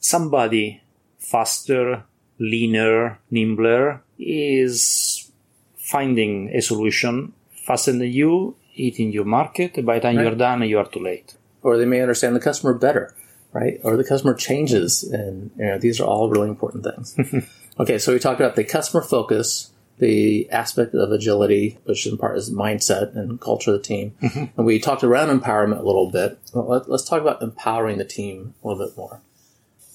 somebody 0.00 0.80
faster 1.18 2.04
leaner 2.38 3.18
nimbler 3.30 4.00
is 4.18 5.30
finding 5.76 6.50
a 6.54 6.60
solution 6.60 7.32
faster 7.66 7.92
than 7.92 8.02
you 8.02 8.54
hitting 8.72 9.12
your 9.12 9.24
market 9.24 9.84
by 9.84 9.94
the 9.96 10.00
time 10.00 10.16
Right. 10.16 10.24
you're 10.26 10.34
done 10.34 10.62
you 10.62 10.78
are 10.78 10.86
too 10.88 11.00
late 11.00 11.34
Or 11.62 11.76
they 11.76 11.84
may 11.86 12.00
understand 12.00 12.36
the 12.36 12.40
customer 12.40 12.72
better, 12.74 13.14
right? 13.52 13.80
Or 13.82 13.96
the 13.96 14.04
customer 14.04 14.34
changes. 14.34 15.02
And 15.02 15.50
you 15.58 15.66
know, 15.66 15.78
these 15.78 16.00
are 16.00 16.04
all 16.04 16.30
really 16.30 16.48
important 16.48 16.84
things. 16.84 17.16
okay, 17.80 17.98
so 17.98 18.12
we 18.12 18.20
talked 18.20 18.40
about 18.40 18.54
the 18.54 18.62
customer 18.62 19.02
focus, 19.02 19.70
the 19.98 20.48
aspect 20.50 20.94
of 20.94 21.10
agility, 21.10 21.76
which 21.84 22.06
in 22.06 22.16
part 22.16 22.38
is 22.38 22.50
mindset 22.50 23.16
and 23.16 23.40
culture 23.40 23.72
of 23.74 23.78
the 23.78 23.82
team. 23.82 24.14
Mm-hmm. 24.22 24.44
And 24.56 24.64
we 24.66 24.78
talked 24.78 25.02
around 25.02 25.28
empowerment 25.36 25.80
a 25.80 25.82
little 25.82 26.10
bit. 26.10 26.38
Well, 26.54 26.68
let, 26.68 26.88
let's 26.88 27.04
talk 27.04 27.20
about 27.20 27.42
empowering 27.42 27.98
the 27.98 28.04
team 28.04 28.54
a 28.62 28.68
little 28.68 28.86
bit 28.86 28.96
more. 28.96 29.20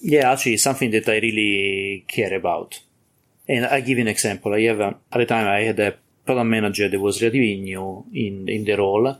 Yeah, 0.06 0.30
actually, 0.32 0.58
something 0.58 0.90
that 0.90 1.08
I 1.08 1.16
really 1.16 2.04
care 2.06 2.34
about. 2.34 2.78
And 3.48 3.64
I'll 3.64 3.80
give 3.80 3.96
you 3.96 4.02
an 4.02 4.08
example. 4.08 4.52
I 4.52 4.60
have, 4.60 4.80
a, 4.80 4.96
at 5.10 5.18
the 5.18 5.24
time, 5.24 5.48
I 5.48 5.60
had 5.60 5.80
a 5.80 5.94
product 6.26 6.46
manager 6.46 6.90
that 6.90 7.00
was 7.00 7.22
relatively 7.22 7.58
new 7.58 8.04
in, 8.12 8.46
in 8.46 8.64
the 8.66 8.74
role 8.74 9.16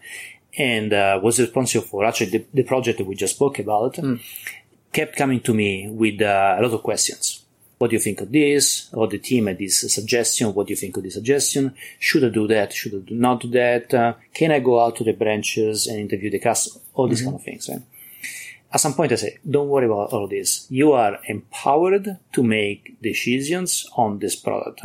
and 0.58 0.92
uh, 0.92 1.18
was 1.22 1.40
responsible 1.40 1.86
for 1.86 2.04
actually 2.04 2.30
the, 2.30 2.44
the 2.52 2.62
project 2.64 2.98
that 2.98 3.06
we 3.06 3.14
just 3.14 3.36
spoke 3.36 3.58
about. 3.60 3.98
Kept 4.92 5.16
coming 5.16 5.40
to 5.40 5.54
me 5.54 5.88
with 5.88 6.20
uh, 6.20 6.56
a 6.58 6.62
lot 6.62 6.74
of 6.74 6.82
questions. 6.82 7.40
What 7.78 7.88
do 7.88 7.96
you 7.96 8.00
think 8.00 8.20
of 8.20 8.30
this? 8.30 8.90
Or 8.92 9.08
the 9.08 9.18
team 9.18 9.46
had 9.46 9.58
this 9.58 9.90
suggestion. 9.92 10.52
What 10.52 10.66
do 10.66 10.72
you 10.72 10.76
think 10.76 10.98
of 10.98 11.02
this 11.02 11.14
suggestion? 11.14 11.74
Should 11.98 12.24
I 12.24 12.28
do 12.28 12.46
that? 12.48 12.74
Should 12.74 12.94
I 12.94 12.98
do 12.98 13.14
not 13.14 13.40
do 13.40 13.48
that? 13.52 13.92
Uh, 13.94 14.14
can 14.34 14.52
I 14.52 14.60
go 14.60 14.84
out 14.84 14.96
to 14.96 15.04
the 15.04 15.12
branches 15.12 15.86
and 15.86 15.98
interview 15.98 16.30
the 16.30 16.40
customer? 16.40 16.84
All 16.92 17.08
these 17.08 17.22
kind 17.22 17.36
of 17.36 17.42
things. 17.42 17.70
Right? 17.70 17.80
At 18.74 18.80
some 18.80 18.94
point 18.94 19.12
I 19.12 19.14
say, 19.14 19.38
don't 19.48 19.68
worry 19.68 19.86
about 19.86 20.12
all 20.12 20.26
this. 20.26 20.66
You 20.68 20.92
are 20.92 21.20
empowered 21.28 22.18
to 22.32 22.42
make 22.42 23.00
decisions 23.00 23.86
on 23.96 24.18
this 24.18 24.34
product. 24.34 24.80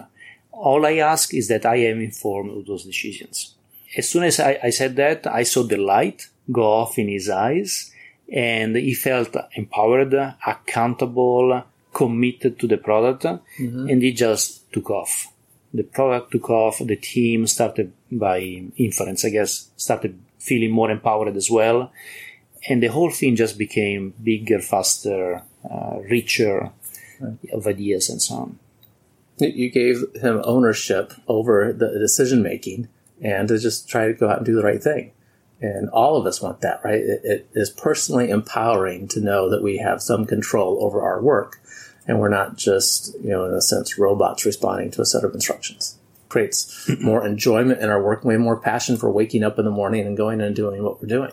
All 0.52 0.86
I 0.86 0.98
ask 0.98 1.34
is 1.34 1.48
that 1.48 1.66
I 1.66 1.78
am 1.78 2.00
informed 2.00 2.56
of 2.56 2.66
those 2.68 2.86
decisions. 2.86 3.56
As 3.98 4.08
soon 4.08 4.24
as 4.24 4.40
I, 4.40 4.60
I 4.64 4.70
said 4.70 4.96
that, 4.98 5.26
I 5.26 5.42
saw 5.44 5.64
the 5.64 5.78
light 5.78 6.28
go 6.52 6.64
off 6.64 7.00
in 7.00 7.08
his 7.08 7.30
eyes 7.30 7.92
and 8.32 8.76
he 8.76 8.94
felt 8.94 9.36
empowered, 9.56 10.14
accountable, 10.46 11.64
committed 11.92 12.60
to 12.60 12.68
the 12.68 12.78
product, 12.78 13.24
mm-hmm. 13.24 13.90
and 13.90 14.04
he 14.04 14.12
just 14.12 14.72
took 14.72 14.92
off. 14.92 15.34
The 15.74 15.84
product 15.84 16.32
took 16.32 16.48
off. 16.50 16.78
The 16.78 16.96
team 16.96 17.48
started 17.48 17.92
by 18.12 18.40
inference, 18.78 19.26
I 19.26 19.30
guess, 19.30 19.70
started 19.78 20.20
feeling 20.38 20.72
more 20.72 20.92
empowered 20.92 21.36
as 21.36 21.50
well, 21.50 21.92
and 22.68 22.84
the 22.84 22.88
whole 22.88 23.12
thing 23.12 23.36
just 23.36 23.58
became 23.58 24.14
bigger, 24.22 24.60
faster, 24.60 25.44
uh, 25.70 26.00
richer 26.10 26.72
of 27.52 27.68
ideas 27.68 28.10
and 28.10 28.22
so 28.22 28.36
on. 28.36 28.60
You 29.38 29.70
gave 29.70 30.04
him 30.22 30.42
ownership 30.44 31.14
over 31.28 31.72
the 31.72 31.98
decision 31.98 32.44
making 32.44 32.90
and 33.22 33.48
to 33.48 33.58
just 33.58 33.88
try 33.88 34.08
to 34.08 34.14
go 34.14 34.30
out 34.30 34.38
and 34.38 34.46
do 34.46 34.56
the 34.56 34.64
right 34.64 34.84
thing. 34.84 35.12
And 35.62 35.90
all 35.90 36.18
of 36.18 36.26
us 36.26 36.42
want 36.42 36.62
that, 36.62 36.82
right? 36.84 37.00
It, 37.00 37.22
it 37.24 37.50
is 37.54 37.70
personally 37.70 38.30
empowering 38.30 39.08
to 39.10 39.22
know 39.22 39.50
that 39.50 39.64
we 39.64 39.78
have 39.78 40.02
some 40.02 40.26
control 40.26 40.84
over 40.84 41.02
our 41.02 41.22
work 41.22 41.62
and 42.06 42.20
we're 42.20 42.30
not 42.30 42.58
just, 42.58 43.14
you 43.22 43.30
know, 43.30 43.46
in 43.46 43.54
a 43.54 43.62
sense, 43.62 43.98
robots 43.98 44.46
responding 44.46 44.92
to 44.92 45.02
a 45.02 45.06
set 45.06 45.24
of 45.24 45.34
instructions. 45.34 45.98
Creates 46.28 46.90
more 47.02 47.26
enjoyment 47.26 47.82
in 47.82 47.90
our 47.90 48.02
work, 48.02 48.24
way 48.24 48.38
more 48.38 48.60
passion 48.60 48.98
for 48.98 49.12
waking 49.12 49.44
up 49.44 49.60
in 49.60 49.66
the 49.66 49.72
morning 49.72 50.06
and 50.06 50.18
going 50.18 50.42
and 50.42 50.56
doing 50.56 50.84
what 50.84 51.02
we're 51.02 51.08
doing. 51.08 51.32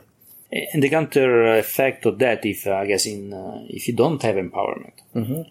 And 0.52 0.82
the 0.82 0.88
counter 0.88 1.56
effect 1.58 2.06
of 2.06 2.18
that, 2.20 2.46
if 2.46 2.66
uh, 2.66 2.74
I 2.74 2.86
guess 2.86 3.06
in 3.06 3.32
uh, 3.32 3.64
if 3.68 3.88
you 3.88 3.94
don't 3.94 4.22
have 4.22 4.36
empowerment, 4.36 4.92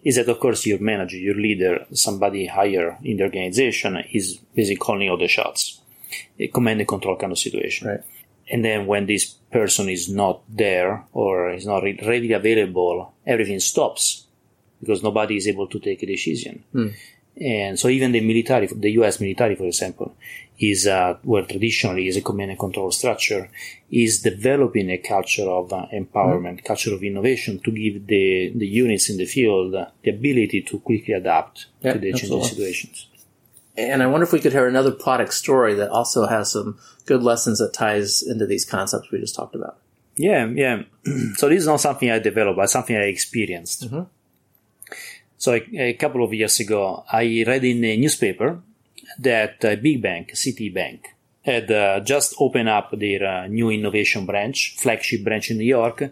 is 0.04 0.16
that 0.16 0.28
of 0.28 0.40
course 0.40 0.64
your 0.64 0.78
manager, 0.78 1.18
your 1.18 1.34
leader, 1.34 1.84
somebody 1.92 2.46
higher 2.46 2.96
in 3.02 3.18
the 3.18 3.24
organization 3.24 4.02
is 4.12 4.38
basically 4.54 4.76
calling 4.76 5.10
all 5.10 5.18
the 5.18 5.28
shots, 5.28 5.80
a 6.38 6.48
command 6.48 6.80
and 6.80 6.88
control 6.88 7.16
kind 7.16 7.32
of 7.32 7.38
situation. 7.38 7.88
Right. 7.88 8.00
And 8.50 8.64
then 8.64 8.86
when 8.86 9.06
this 9.06 9.34
person 9.50 9.88
is 9.88 10.08
not 10.08 10.42
there 10.48 11.04
or 11.12 11.52
is 11.52 11.66
not 11.66 11.82
readily 11.82 12.32
available, 12.32 13.12
everything 13.26 13.60
stops 13.60 14.26
because 14.80 15.02
nobody 15.02 15.36
is 15.36 15.48
able 15.48 15.66
to 15.66 15.78
take 15.78 16.02
a 16.02 16.06
decision. 16.06 16.64
And 17.38 17.78
so 17.78 17.88
even 17.88 18.12
the 18.12 18.20
military, 18.20 18.66
the 18.66 18.92
U.S. 18.92 19.20
military, 19.20 19.56
for 19.56 19.64
example, 19.64 20.16
is 20.58 20.86
uh, 20.86 21.18
where 21.22 21.44
traditionally 21.44 22.08
is 22.08 22.16
a 22.16 22.22
command 22.22 22.50
and 22.50 22.58
control 22.58 22.90
structure, 22.90 23.50
is 23.90 24.20
developing 24.20 24.90
a 24.90 24.96
culture 24.96 25.48
of 25.48 25.72
uh, 25.72 25.86
empowerment, 25.92 26.64
culture 26.64 26.94
of 26.94 27.02
innovation 27.02 27.58
to 27.60 27.70
give 27.70 28.06
the, 28.06 28.52
the 28.54 28.66
units 28.66 29.10
in 29.10 29.18
the 29.18 29.26
field 29.26 29.74
uh, 29.74 29.86
the 30.02 30.10
ability 30.10 30.62
to 30.62 30.78
quickly 30.80 31.12
adapt 31.12 31.66
Yeah, 31.82 31.92
to 31.92 31.98
the 31.98 32.12
changing 32.14 32.42
situations. 32.42 33.08
And 33.76 34.02
I 34.02 34.06
wonder 34.06 34.24
if 34.24 34.32
we 34.32 34.40
could 34.40 34.52
hear 34.52 34.66
another 34.66 34.90
product 34.90 35.34
story 35.34 35.74
that 35.74 35.90
also 35.90 36.26
has 36.26 36.52
some 36.52 36.78
good 37.04 37.22
lessons 37.22 37.58
that 37.58 37.74
ties 37.74 38.22
into 38.22 38.46
these 38.46 38.64
concepts 38.64 39.10
we 39.10 39.20
just 39.20 39.34
talked 39.34 39.54
about. 39.54 39.78
Yeah, 40.16 40.46
yeah. 40.46 40.84
so 41.34 41.50
this 41.50 41.60
is 41.60 41.66
not 41.66 41.82
something 41.82 42.10
I 42.10 42.18
developed, 42.18 42.56
but 42.56 42.70
something 42.70 42.96
I 42.96 43.00
experienced. 43.02 43.86
So 45.38 45.54
a, 45.54 45.64
a 45.78 45.92
couple 45.94 46.24
of 46.24 46.32
years 46.32 46.60
ago, 46.60 47.04
I 47.10 47.44
read 47.46 47.64
in 47.64 47.84
a 47.84 47.96
newspaper 47.96 48.60
that 49.18 49.64
a 49.64 49.76
big 49.76 50.02
bank, 50.02 50.32
Citibank, 50.34 51.00
had 51.42 51.70
uh, 51.70 52.00
just 52.00 52.34
opened 52.40 52.68
up 52.68 52.90
their 52.92 53.24
uh, 53.24 53.46
new 53.46 53.70
innovation 53.70 54.26
branch, 54.26 54.74
flagship 54.78 55.22
branch 55.22 55.50
in 55.50 55.58
New 55.58 55.64
York. 55.64 56.02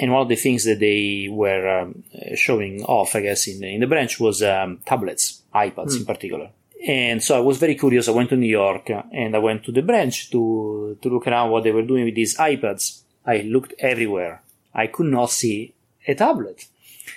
And 0.00 0.12
one 0.12 0.22
of 0.22 0.28
the 0.28 0.36
things 0.36 0.64
that 0.64 0.78
they 0.80 1.28
were 1.30 1.80
um, 1.80 2.04
showing 2.34 2.82
off, 2.84 3.14
I 3.14 3.22
guess, 3.22 3.46
in, 3.48 3.62
in 3.62 3.80
the 3.80 3.86
branch 3.86 4.18
was 4.18 4.42
um, 4.42 4.80
tablets, 4.84 5.42
iPads 5.54 5.96
in 5.96 6.06
particular. 6.06 6.50
And 6.86 7.22
so 7.22 7.36
I 7.36 7.40
was 7.40 7.58
very 7.58 7.74
curious. 7.74 8.08
I 8.08 8.12
went 8.12 8.30
to 8.30 8.36
New 8.36 8.48
York 8.48 8.90
uh, 8.90 9.02
and 9.12 9.34
I 9.34 9.38
went 9.38 9.64
to 9.64 9.72
the 9.72 9.82
branch 9.82 10.30
to, 10.30 10.96
to 11.02 11.08
look 11.08 11.26
around 11.26 11.50
what 11.50 11.64
they 11.64 11.72
were 11.72 11.82
doing 11.82 12.04
with 12.04 12.14
these 12.14 12.36
iPads. 12.36 13.02
I 13.26 13.38
looked 13.38 13.74
everywhere. 13.78 14.42
I 14.72 14.86
could 14.86 15.06
not 15.06 15.30
see 15.30 15.74
a 16.06 16.14
tablet. 16.14 16.66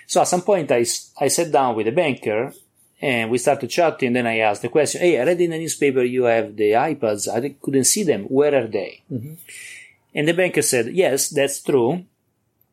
So 0.08 0.22
at 0.22 0.28
some 0.28 0.42
point 0.42 0.72
I, 0.72 0.86
I 1.20 1.28
sat 1.28 1.52
down 1.52 1.76
with 1.76 1.88
a 1.88 1.92
banker 1.92 2.54
and 3.02 3.32
we 3.32 3.38
started 3.38 3.70
chatting. 3.70 4.14
Then 4.14 4.28
I 4.28 4.40
asked 4.40 4.62
the 4.62 4.70
question, 4.70 5.02
Hey, 5.02 5.20
I 5.20 5.24
read 5.24 5.42
in 5.42 5.52
the 5.52 5.58
newspaper 5.58 6.04
you 6.04 6.24
have 6.26 6.56
the 6.56 6.72
iPads. 6.72 7.28
I 7.28 7.56
couldn't 7.62 7.86
see 7.86 8.04
them. 8.04 8.26
Where 8.26 8.56
are 8.56 8.68
they? 8.68 9.04
Mm-hmm. 9.12 9.34
And 10.14 10.28
the 10.28 10.34
banker 10.34 10.62
said, 10.62 10.94
Yes, 10.94 11.30
that's 11.30 11.62
true. 11.62 12.06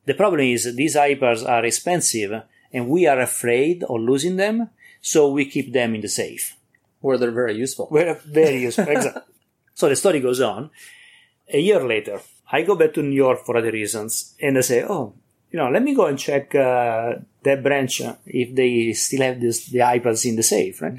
The 0.05 0.15
problem 0.15 0.41
is 0.41 0.75
these 0.75 0.97
iPads 0.97 1.49
are 1.49 1.65
expensive 1.65 2.43
and 2.73 2.89
we 2.89 3.07
are 3.07 3.21
afraid 3.21 3.85
of 3.85 4.01
losing 4.01 4.37
them. 4.37 4.71
So 5.01 5.31
we 5.31 5.45
keep 5.45 5.73
them 5.73 5.95
in 5.95 6.01
the 6.01 6.09
safe. 6.09 6.57
Where 7.01 7.17
they're 7.17 7.31
very 7.31 7.55
useful. 7.57 7.89
Were 7.91 8.19
very 8.27 8.63
useful. 8.63 8.89
exactly. 8.89 9.23
So 9.75 9.89
the 9.89 9.97
story 9.97 10.21
goes 10.21 10.41
on. 10.41 10.71
A 11.53 11.61
year 11.61 11.87
later, 11.87 12.21
I 12.51 12.63
go 12.63 12.75
back 12.75 12.95
to 12.95 13.03
New 13.03 13.15
York 13.15 13.45
for 13.47 13.57
other 13.57 13.71
reasons, 13.71 14.35
and 14.41 14.59
I 14.59 14.61
say, 14.61 14.83
"Oh, 14.83 15.15
you 15.51 15.59
know, 15.59 15.71
let 15.71 15.83
me 15.83 15.95
go 15.95 16.07
and 16.07 16.19
check 16.19 16.55
uh, 16.55 17.15
that 17.43 17.63
branch 17.63 18.01
uh, 18.01 18.17
if 18.27 18.55
they 18.55 18.93
still 18.93 19.23
have 19.23 19.41
this, 19.41 19.67
the 19.67 19.79
iPads 19.79 20.25
in 20.27 20.37
the 20.37 20.43
safe." 20.43 20.83
Right. 20.83 20.99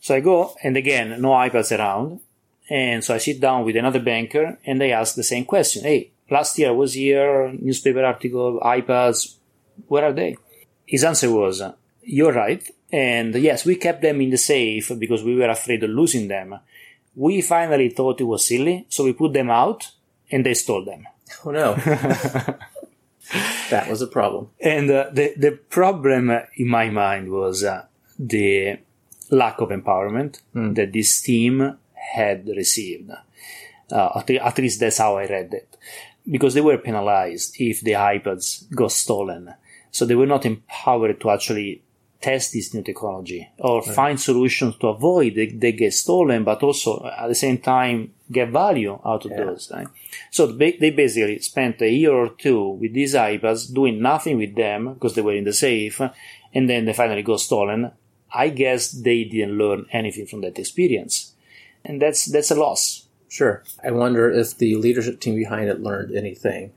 So 0.00 0.14
I 0.14 0.20
go, 0.20 0.54
and 0.62 0.76
again, 0.76 1.20
no 1.20 1.30
iPads 1.30 1.76
around, 1.76 2.20
and 2.68 3.04
so 3.04 3.14
I 3.14 3.18
sit 3.18 3.40
down 3.40 3.64
with 3.64 3.76
another 3.76 4.00
banker, 4.00 4.58
and 4.64 4.80
they 4.80 4.92
ask 4.92 5.14
the 5.14 5.24
same 5.24 5.44
question: 5.44 5.84
"Hey, 5.84 6.10
last 6.30 6.58
year 6.58 6.68
I 6.68 6.72
was 6.72 6.94
here, 6.94 7.52
newspaper 7.52 8.04
article, 8.04 8.60
iPads, 8.60 9.36
where 9.88 10.04
are 10.04 10.12
they?" 10.12 10.36
His 10.86 11.04
answer 11.04 11.30
was, 11.30 11.62
"You're 12.02 12.32
right." 12.32 12.62
And 12.92 13.34
yes, 13.34 13.64
we 13.64 13.76
kept 13.76 14.02
them 14.02 14.20
in 14.20 14.30
the 14.30 14.36
safe 14.36 14.92
because 14.98 15.24
we 15.24 15.34
were 15.34 15.48
afraid 15.48 15.82
of 15.82 15.90
losing 15.90 16.28
them. 16.28 16.58
We 17.14 17.40
finally 17.40 17.88
thought 17.88 18.20
it 18.20 18.24
was 18.24 18.46
silly, 18.46 18.86
so 18.90 19.04
we 19.04 19.14
put 19.14 19.32
them 19.32 19.50
out 19.50 19.90
and 20.30 20.44
they 20.44 20.54
stole 20.54 20.84
them. 20.84 21.06
Oh 21.44 21.50
no. 21.50 21.74
that 23.70 23.88
was 23.88 24.02
a 24.02 24.06
problem. 24.06 24.48
And 24.60 24.90
uh, 24.90 25.10
the, 25.12 25.34
the 25.36 25.52
problem 25.52 26.30
in 26.56 26.68
my 26.68 26.90
mind 26.90 27.30
was 27.30 27.64
uh, 27.64 27.86
the 28.18 28.78
lack 29.30 29.60
of 29.60 29.70
empowerment 29.70 30.40
that 30.54 30.92
this 30.92 31.20
team 31.22 31.78
had 31.94 32.46
received. 32.48 33.10
Uh, 33.90 34.20
at, 34.20 34.30
at 34.30 34.58
least 34.58 34.80
that's 34.80 34.98
how 34.98 35.16
I 35.16 35.26
read 35.26 35.54
it. 35.54 35.76
Because 36.30 36.54
they 36.54 36.60
were 36.60 36.78
penalized 36.78 37.56
if 37.58 37.80
the 37.80 37.92
iPads 37.92 38.72
got 38.74 38.92
stolen. 38.92 39.54
So 39.90 40.04
they 40.04 40.14
were 40.14 40.26
not 40.26 40.46
empowered 40.46 41.20
to 41.20 41.30
actually 41.30 41.82
test 42.22 42.52
this 42.52 42.72
new 42.72 42.82
technology 42.82 43.50
or 43.58 43.82
find 43.82 44.20
solutions 44.20 44.76
to 44.76 44.86
avoid 44.86 45.34
they, 45.34 45.46
they 45.46 45.72
get 45.72 45.92
stolen, 45.92 46.44
but 46.44 46.62
also 46.62 46.98
uh, 46.98 47.16
at 47.18 47.28
the 47.28 47.34
same 47.34 47.58
time 47.58 48.12
get 48.30 48.50
value 48.50 48.98
out 49.04 49.24
of 49.24 49.36
those. 49.36 49.70
Right? 49.72 49.88
So 50.30 50.46
they 50.46 50.90
basically 50.90 51.38
spent 51.40 51.82
a 51.82 51.90
year 51.90 52.12
or 52.12 52.30
two 52.30 52.70
with 52.80 52.94
these 52.94 53.14
iPads 53.14 53.72
doing 53.72 54.00
nothing 54.00 54.38
with 54.38 54.54
them 54.54 54.94
because 54.94 55.14
they 55.14 55.22
were 55.22 55.34
in 55.34 55.44
the 55.44 55.52
safe, 55.52 56.00
and 56.54 56.70
then 56.70 56.84
they 56.84 56.92
finally 56.92 57.22
got 57.22 57.40
stolen. 57.40 57.90
I 58.34 58.48
guess 58.48 58.90
they 58.90 59.24
didn't 59.24 59.58
learn 59.58 59.86
anything 59.92 60.26
from 60.26 60.40
that 60.42 60.58
experience, 60.58 61.34
and 61.84 62.00
that's 62.00 62.24
that's 62.26 62.50
a 62.50 62.54
loss. 62.54 63.06
Sure. 63.28 63.62
I 63.82 63.90
wonder 63.90 64.30
if 64.30 64.58
the 64.58 64.76
leadership 64.76 65.20
team 65.20 65.34
behind 65.34 65.68
it 65.68 65.80
learned 65.80 66.14
anything. 66.14 66.72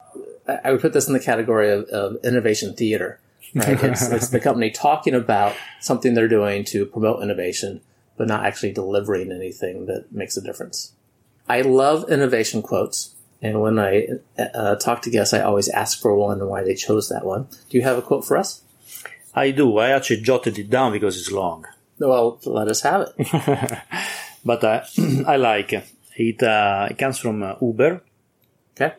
I 0.48 0.60
I 0.64 0.72
would 0.72 0.82
put 0.82 0.94
this 0.94 1.08
in 1.08 1.14
the 1.14 1.20
category 1.20 1.72
of, 1.72 1.86
of 1.86 2.18
innovation 2.24 2.74
theater. 2.74 3.20
Right? 3.56 3.84
it's, 3.84 4.02
it's 4.12 4.30
the 4.30 4.40
company 4.40 4.70
talking 4.70 5.16
about 5.16 5.56
something 5.80 6.14
they're 6.14 6.28
doing 6.28 6.64
to 6.66 6.86
promote 6.86 7.24
innovation, 7.24 7.82
but 8.18 8.28
not 8.28 8.46
actually 8.46 8.74
delivering 8.74 9.32
anything 9.32 9.86
that 9.88 10.12
makes 10.12 10.38
a 10.38 10.42
difference. 10.42 10.94
I 11.48 11.62
love 11.62 12.10
innovation 12.10 12.62
quotes. 12.62 13.16
And 13.42 13.62
when 13.62 13.78
I 13.80 14.08
uh, 14.38 14.76
talk 14.76 15.02
to 15.04 15.10
guests, 15.10 15.34
I 15.34 15.42
always 15.42 15.70
ask 15.70 16.02
for 16.02 16.16
one 16.16 16.40
and 16.40 16.50
why 16.50 16.64
they 16.64 16.74
chose 16.74 17.10
that 17.10 17.26
one. 17.26 17.48
Do 17.70 17.78
you 17.78 17.84
have 17.84 17.98
a 17.98 18.02
quote 18.02 18.26
for 18.26 18.38
us? 18.38 18.62
I 19.34 19.52
do. 19.52 19.78
I 19.78 19.90
actually 19.90 20.22
jotted 20.22 20.58
it 20.58 20.70
down 20.70 20.94
because 20.94 21.18
it's 21.18 21.32
long, 21.32 21.66
Well, 22.00 22.40
let 22.46 22.70
us 22.70 22.82
have 22.82 23.10
it. 23.18 23.78
but 24.46 24.64
uh, 24.64 24.84
I 25.28 25.36
like 25.36 25.74
it. 25.74 25.86
It, 26.16 26.42
uh, 26.42 26.88
it 26.90 26.98
comes 26.98 27.20
from 27.20 27.44
uh, 27.44 27.56
Uber. 27.62 28.02
Okay. 28.78 28.96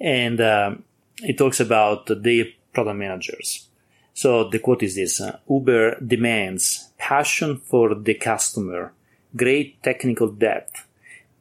and 0.00 0.40
um, 0.40 0.84
it 1.22 1.36
talks 1.36 1.60
about 1.60 2.06
their 2.22 2.46
product 2.72 2.98
managers. 2.98 3.68
So 4.14 4.48
the 4.48 4.60
quote 4.60 4.84
is 4.84 4.94
this 4.94 5.20
uh, 5.20 5.38
Uber 5.50 5.98
demands 6.00 6.90
passion 6.98 7.58
for 7.58 7.94
the 7.94 8.14
customer, 8.14 8.92
great 9.36 9.82
technical 9.82 10.28
depth, 10.28 10.86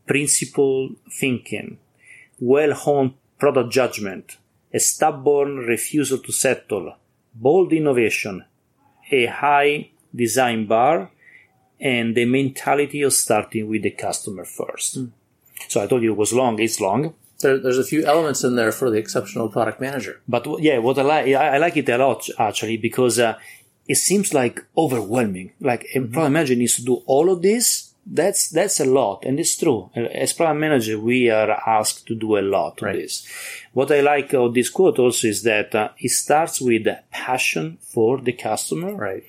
principled 0.08 0.96
thinking, 1.10 1.78
well 2.40 2.74
honed 2.74 3.14
product 3.38 3.72
judgment, 3.72 4.38
a 4.74 4.80
stubborn 4.80 5.58
refusal 5.58 6.18
to 6.18 6.32
settle, 6.32 6.96
bold 7.36 7.72
innovation, 7.72 8.44
a 9.12 9.28
high 9.28 9.92
design 10.14 10.66
bar, 10.66 11.12
and 11.80 12.16
the 12.16 12.26
mentality 12.26 13.04
of 13.04 13.14
starting 13.14 13.68
with 13.68 13.84
the 13.84 13.92
customer 13.92 14.46
first. 14.46 14.98
So 15.68 15.82
I 15.82 15.88
told 15.88 16.02
you 16.02 16.14
it 16.14 16.18
was 16.18 16.34
long, 16.34 16.60
it's 16.60 16.80
long. 16.80 17.14
There, 17.44 17.60
there's 17.60 17.78
a 17.78 17.84
few 17.84 18.04
elements 18.06 18.44
in 18.44 18.56
there 18.56 18.72
for 18.72 18.90
the 18.90 18.98
exceptional 18.98 19.48
product 19.50 19.80
manager. 19.80 20.20
But 20.28 20.48
yeah, 20.60 20.80
what 20.80 20.98
I 20.98 21.04
like, 21.04 21.28
I, 21.36 21.58
like 21.60 21.78
it 21.78 21.88
a 21.90 21.98
lot 21.98 22.28
actually 22.40 22.78
because 22.78 23.20
uh, 23.20 23.38
it 23.88 23.96
seems 23.96 24.34
like 24.34 24.66
overwhelming. 24.76 25.54
Like 25.60 25.86
a 25.94 26.00
product 26.02 26.34
manager 26.34 26.56
needs 26.56 26.76
to 26.78 26.84
do 26.84 26.96
all 27.06 27.30
of 27.32 27.42
this 27.44 27.94
that's 28.06 28.50
that's 28.50 28.80
a 28.82 28.86
lot, 28.86 29.24
and 29.26 29.40
it's 29.40 29.56
true. 29.56 29.90
As 29.96 30.34
product 30.34 30.60
manager, 30.60 31.00
we 31.00 31.30
are 31.30 31.52
asked 31.66 32.06
to 32.08 32.16
do 32.16 32.38
a 32.38 32.42
lot 32.42 32.82
of 32.82 32.84
Right. 32.84 32.96
this. 32.98 33.26
What 33.72 33.92
I 33.92 34.02
like 34.02 34.34
of 34.34 34.54
this 34.54 34.70
quote 34.70 35.00
also 35.00 35.28
is 35.28 35.44
that 35.44 35.74
uh, 35.74 35.90
it 35.98 36.10
starts 36.12 36.60
with 36.60 36.86
passion 37.12 37.78
for 37.82 38.20
the 38.20 38.34
customer, 38.34 38.94
Right. 38.94 39.24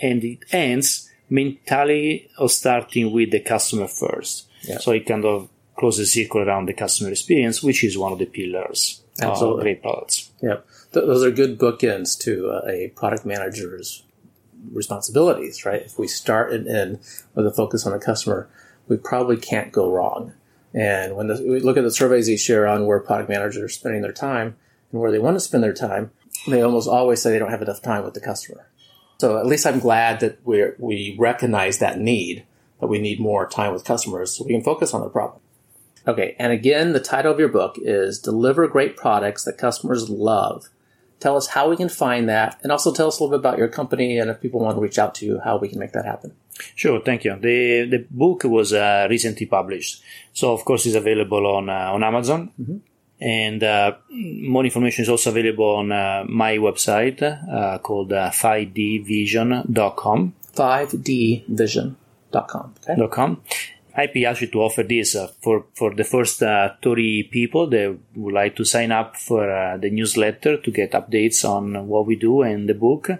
and 0.00 0.22
it 0.22 0.44
ends 0.52 1.10
mentality 1.28 2.28
of 2.38 2.50
starting 2.52 3.10
with 3.12 3.30
the 3.32 3.40
customer 3.40 3.88
first. 3.88 4.46
Yeah. 4.62 4.78
So 4.78 4.92
it 4.92 5.06
kind 5.06 5.24
of 5.24 5.48
closes 5.80 6.12
the 6.12 6.22
circle 6.22 6.42
around 6.42 6.66
the 6.66 6.74
customer 6.74 7.10
experience, 7.10 7.62
which 7.62 7.82
is 7.82 7.98
one 7.98 8.12
of 8.12 8.18
the 8.18 8.26
pillars 8.26 9.02
Absolutely. 9.20 9.58
of 9.58 9.64
great 9.64 9.82
products. 9.82 10.30
Yep. 10.42 10.66
Th- 10.92 11.06
those 11.06 11.24
are 11.24 11.30
good 11.30 11.58
bookends 11.58 12.18
to 12.20 12.50
uh, 12.50 12.68
a 12.68 12.88
product 12.94 13.24
manager's 13.24 14.04
responsibilities, 14.72 15.64
right? 15.64 15.82
If 15.82 15.98
we 15.98 16.06
start 16.06 16.52
and 16.52 16.68
end 16.68 17.00
with 17.34 17.46
a 17.46 17.50
focus 17.50 17.86
on 17.86 17.92
the 17.92 17.98
customer, 17.98 18.48
we 18.88 18.96
probably 18.98 19.38
can't 19.38 19.72
go 19.72 19.90
wrong. 19.90 20.34
And 20.74 21.16
when 21.16 21.28
the, 21.28 21.42
we 21.42 21.60
look 21.60 21.76
at 21.76 21.82
the 21.82 21.90
surveys 21.90 22.28
you 22.28 22.36
share 22.36 22.66
on 22.66 22.86
where 22.86 23.00
product 23.00 23.28
managers 23.28 23.62
are 23.62 23.68
spending 23.68 24.02
their 24.02 24.12
time 24.12 24.56
and 24.92 25.00
where 25.00 25.10
they 25.10 25.18
want 25.18 25.36
to 25.36 25.40
spend 25.40 25.64
their 25.64 25.72
time, 25.72 26.10
they 26.46 26.62
almost 26.62 26.88
always 26.88 27.20
say 27.20 27.30
they 27.30 27.38
don't 27.38 27.50
have 27.50 27.62
enough 27.62 27.82
time 27.82 28.04
with 28.04 28.14
the 28.14 28.20
customer. 28.20 28.68
So 29.18 29.38
at 29.38 29.46
least 29.46 29.66
I'm 29.66 29.80
glad 29.80 30.20
that 30.20 30.38
we 30.44 30.64
we 30.78 31.16
recognize 31.18 31.78
that 31.78 31.98
need, 31.98 32.44
that 32.80 32.86
we 32.86 32.98
need 32.98 33.20
more 33.20 33.48
time 33.48 33.72
with 33.72 33.84
customers 33.84 34.36
so 34.36 34.44
we 34.44 34.52
can 34.52 34.62
focus 34.62 34.94
on 34.94 35.02
the 35.02 35.10
problem. 35.10 35.40
Okay, 36.08 36.34
and 36.38 36.52
again, 36.52 36.92
the 36.92 37.00
title 37.00 37.32
of 37.32 37.38
your 37.38 37.48
book 37.48 37.76
is 37.78 38.18
Deliver 38.18 38.66
Great 38.68 38.96
Products 38.96 39.44
That 39.44 39.58
Customers 39.58 40.08
Love. 40.08 40.68
Tell 41.18 41.36
us 41.36 41.48
how 41.48 41.68
we 41.68 41.76
can 41.76 41.90
find 41.90 42.26
that, 42.28 42.58
and 42.62 42.72
also 42.72 42.92
tell 42.92 43.08
us 43.08 43.20
a 43.20 43.22
little 43.22 43.38
bit 43.38 43.40
about 43.40 43.58
your 43.58 43.68
company 43.68 44.18
and 44.18 44.30
if 44.30 44.40
people 44.40 44.60
want 44.60 44.76
to 44.76 44.80
reach 44.80 44.98
out 44.98 45.14
to 45.16 45.26
you, 45.26 45.40
how 45.40 45.58
we 45.58 45.68
can 45.68 45.78
make 45.78 45.92
that 45.92 46.06
happen. 46.06 46.32
Sure, 46.74 47.00
thank 47.00 47.24
you. 47.24 47.36
The 47.36 47.84
the 47.84 48.06
book 48.10 48.44
was 48.44 48.72
uh, 48.72 49.06
recently 49.10 49.46
published, 49.46 50.02
so 50.32 50.52
of 50.52 50.64
course 50.64 50.86
it's 50.86 50.96
available 50.96 51.46
on 51.46 51.68
uh, 51.68 51.92
on 51.92 52.02
Amazon, 52.02 52.50
and 53.20 53.62
uh, 53.62 53.92
more 54.10 54.64
information 54.64 55.02
is 55.02 55.08
also 55.08 55.30
available 55.30 55.76
on 55.76 55.92
uh, 55.92 56.24
my 56.26 56.56
website 56.56 57.22
uh, 57.22 57.78
called 57.78 58.12
uh, 58.12 58.30
5dvision.com. 58.30 60.34
5dvision.com. 60.54 62.74
Okay. 62.88 63.08
com. 63.08 63.40
Happy 63.92 64.24
actually 64.24 64.48
to 64.48 64.60
offer 64.60 64.82
this 64.82 65.16
uh, 65.16 65.28
for 65.42 65.66
for 65.74 65.94
the 65.94 66.04
first 66.04 66.42
uh, 66.42 66.74
30 66.82 67.24
people 67.24 67.66
that 67.68 67.98
would 68.16 68.34
like 68.34 68.56
to 68.56 68.64
sign 68.64 68.92
up 68.92 69.16
for 69.16 69.50
uh, 69.50 69.76
the 69.76 69.90
newsletter 69.90 70.56
to 70.56 70.70
get 70.70 70.92
updates 70.92 71.44
on 71.44 71.86
what 71.86 72.06
we 72.06 72.16
do 72.16 72.42
and 72.42 72.68
the 72.68 72.74
book. 72.74 73.10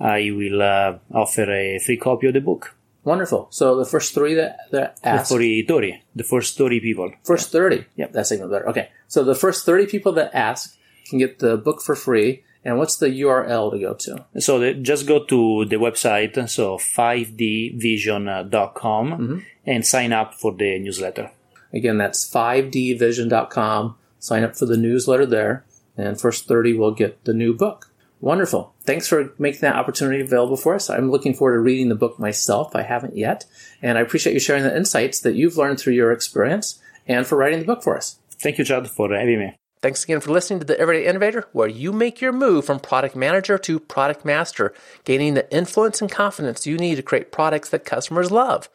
I 0.00 0.30
will 0.30 0.62
uh, 0.62 0.98
offer 1.12 1.50
a 1.50 1.78
free 1.78 1.96
copy 1.96 2.26
of 2.26 2.34
the 2.34 2.40
book 2.40 2.74
Wonderful. 3.04 3.48
So 3.50 3.76
the 3.76 3.84
first 3.84 4.14
three 4.14 4.34
that, 4.34 4.58
that 4.70 4.98
ask, 5.02 5.36
the 5.36 5.62
30, 5.62 6.02
the 6.14 6.22
first 6.22 6.56
30 6.56 6.80
people. 6.80 7.12
first 7.24 7.50
30. 7.50 7.84
Yep. 7.96 8.12
That's 8.12 8.30
even 8.30 8.48
better. 8.48 8.68
Okay. 8.68 8.90
So 9.08 9.24
the 9.24 9.34
first 9.34 9.66
30 9.66 9.86
people 9.86 10.12
that 10.12 10.30
ask 10.34 10.76
can 11.08 11.18
get 11.18 11.40
the 11.40 11.56
book 11.56 11.82
for 11.82 11.96
free. 11.96 12.44
And 12.64 12.78
what's 12.78 12.94
the 12.96 13.08
URL 13.08 13.72
to 13.72 13.78
go 13.78 13.94
to? 13.94 14.24
So 14.40 14.60
the, 14.60 14.74
just 14.74 15.06
go 15.06 15.24
to 15.24 15.64
the 15.64 15.76
website, 15.76 16.48
so 16.48 16.78
5dvision.com 16.78 19.10
mm-hmm. 19.10 19.38
and 19.66 19.86
sign 19.86 20.12
up 20.12 20.34
for 20.34 20.52
the 20.52 20.78
newsletter. 20.78 21.32
Again, 21.72 21.98
that's 21.98 22.28
5dvision.com. 22.30 23.96
Sign 24.18 24.44
up 24.44 24.56
for 24.56 24.66
the 24.66 24.76
newsletter 24.76 25.26
there, 25.26 25.64
and 25.96 26.20
first 26.20 26.46
30 26.46 26.74
will 26.74 26.92
get 26.92 27.24
the 27.24 27.34
new 27.34 27.52
book. 27.54 27.90
Wonderful. 28.20 28.72
Thanks 28.84 29.08
for 29.08 29.34
making 29.36 29.62
that 29.62 29.74
opportunity 29.74 30.20
available 30.20 30.56
for 30.56 30.76
us. 30.76 30.88
I'm 30.88 31.10
looking 31.10 31.34
forward 31.34 31.54
to 31.54 31.60
reading 31.60 31.88
the 31.88 31.96
book 31.96 32.20
myself. 32.20 32.76
I 32.76 32.82
haven't 32.82 33.16
yet. 33.16 33.46
And 33.82 33.98
I 33.98 34.00
appreciate 34.00 34.34
you 34.34 34.38
sharing 34.38 34.62
the 34.62 34.76
insights 34.76 35.18
that 35.20 35.34
you've 35.34 35.56
learned 35.56 35.80
through 35.80 35.94
your 35.94 36.12
experience 36.12 36.80
and 37.08 37.26
for 37.26 37.36
writing 37.36 37.58
the 37.58 37.64
book 37.64 37.82
for 37.82 37.96
us. 37.96 38.20
Thank 38.30 38.58
you, 38.58 38.64
Chad, 38.64 38.88
for 38.88 39.12
having 39.12 39.40
me. 39.40 39.56
Thanks 39.82 40.04
again 40.04 40.20
for 40.20 40.30
listening 40.30 40.60
to 40.60 40.64
The 40.64 40.78
Everyday 40.78 41.06
Innovator, 41.06 41.48
where 41.50 41.66
you 41.66 41.92
make 41.92 42.20
your 42.20 42.30
move 42.30 42.64
from 42.64 42.78
product 42.78 43.16
manager 43.16 43.58
to 43.58 43.80
product 43.80 44.24
master, 44.24 44.72
gaining 45.04 45.34
the 45.34 45.52
influence 45.52 46.00
and 46.00 46.08
confidence 46.08 46.68
you 46.68 46.78
need 46.78 46.94
to 46.94 47.02
create 47.02 47.32
products 47.32 47.68
that 47.70 47.84
customers 47.84 48.30
love. 48.30 48.68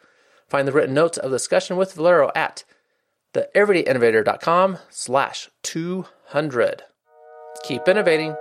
Find 0.48 0.68
the 0.68 0.72
written 0.72 0.94
notes 0.94 1.16
of 1.16 1.30
the 1.30 1.36
discussion 1.36 1.78
with 1.78 1.94
Valerio 1.94 2.30
at 2.34 2.64
theeverydayinnovator.com 3.32 4.78
slash 4.90 5.48
200. 5.62 6.82
Keep 7.64 7.88
innovating. 7.88 8.36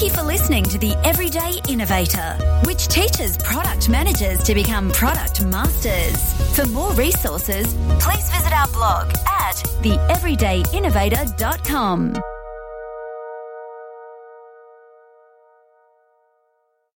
Thank 0.00 0.12
you 0.12 0.18
for 0.18 0.24
listening 0.26 0.64
to 0.64 0.78
The 0.78 0.96
Everyday 1.04 1.60
Innovator, 1.68 2.34
which 2.64 2.88
teaches 2.88 3.36
product 3.36 3.90
managers 3.90 4.42
to 4.44 4.54
become 4.54 4.90
product 4.92 5.44
masters. 5.44 6.16
For 6.56 6.64
more 6.68 6.94
resources, 6.94 7.66
please 7.98 8.30
visit 8.30 8.54
our 8.54 8.68
blog 8.68 9.10
at 9.26 9.56
theeverydayinnovator.com. 9.82 12.39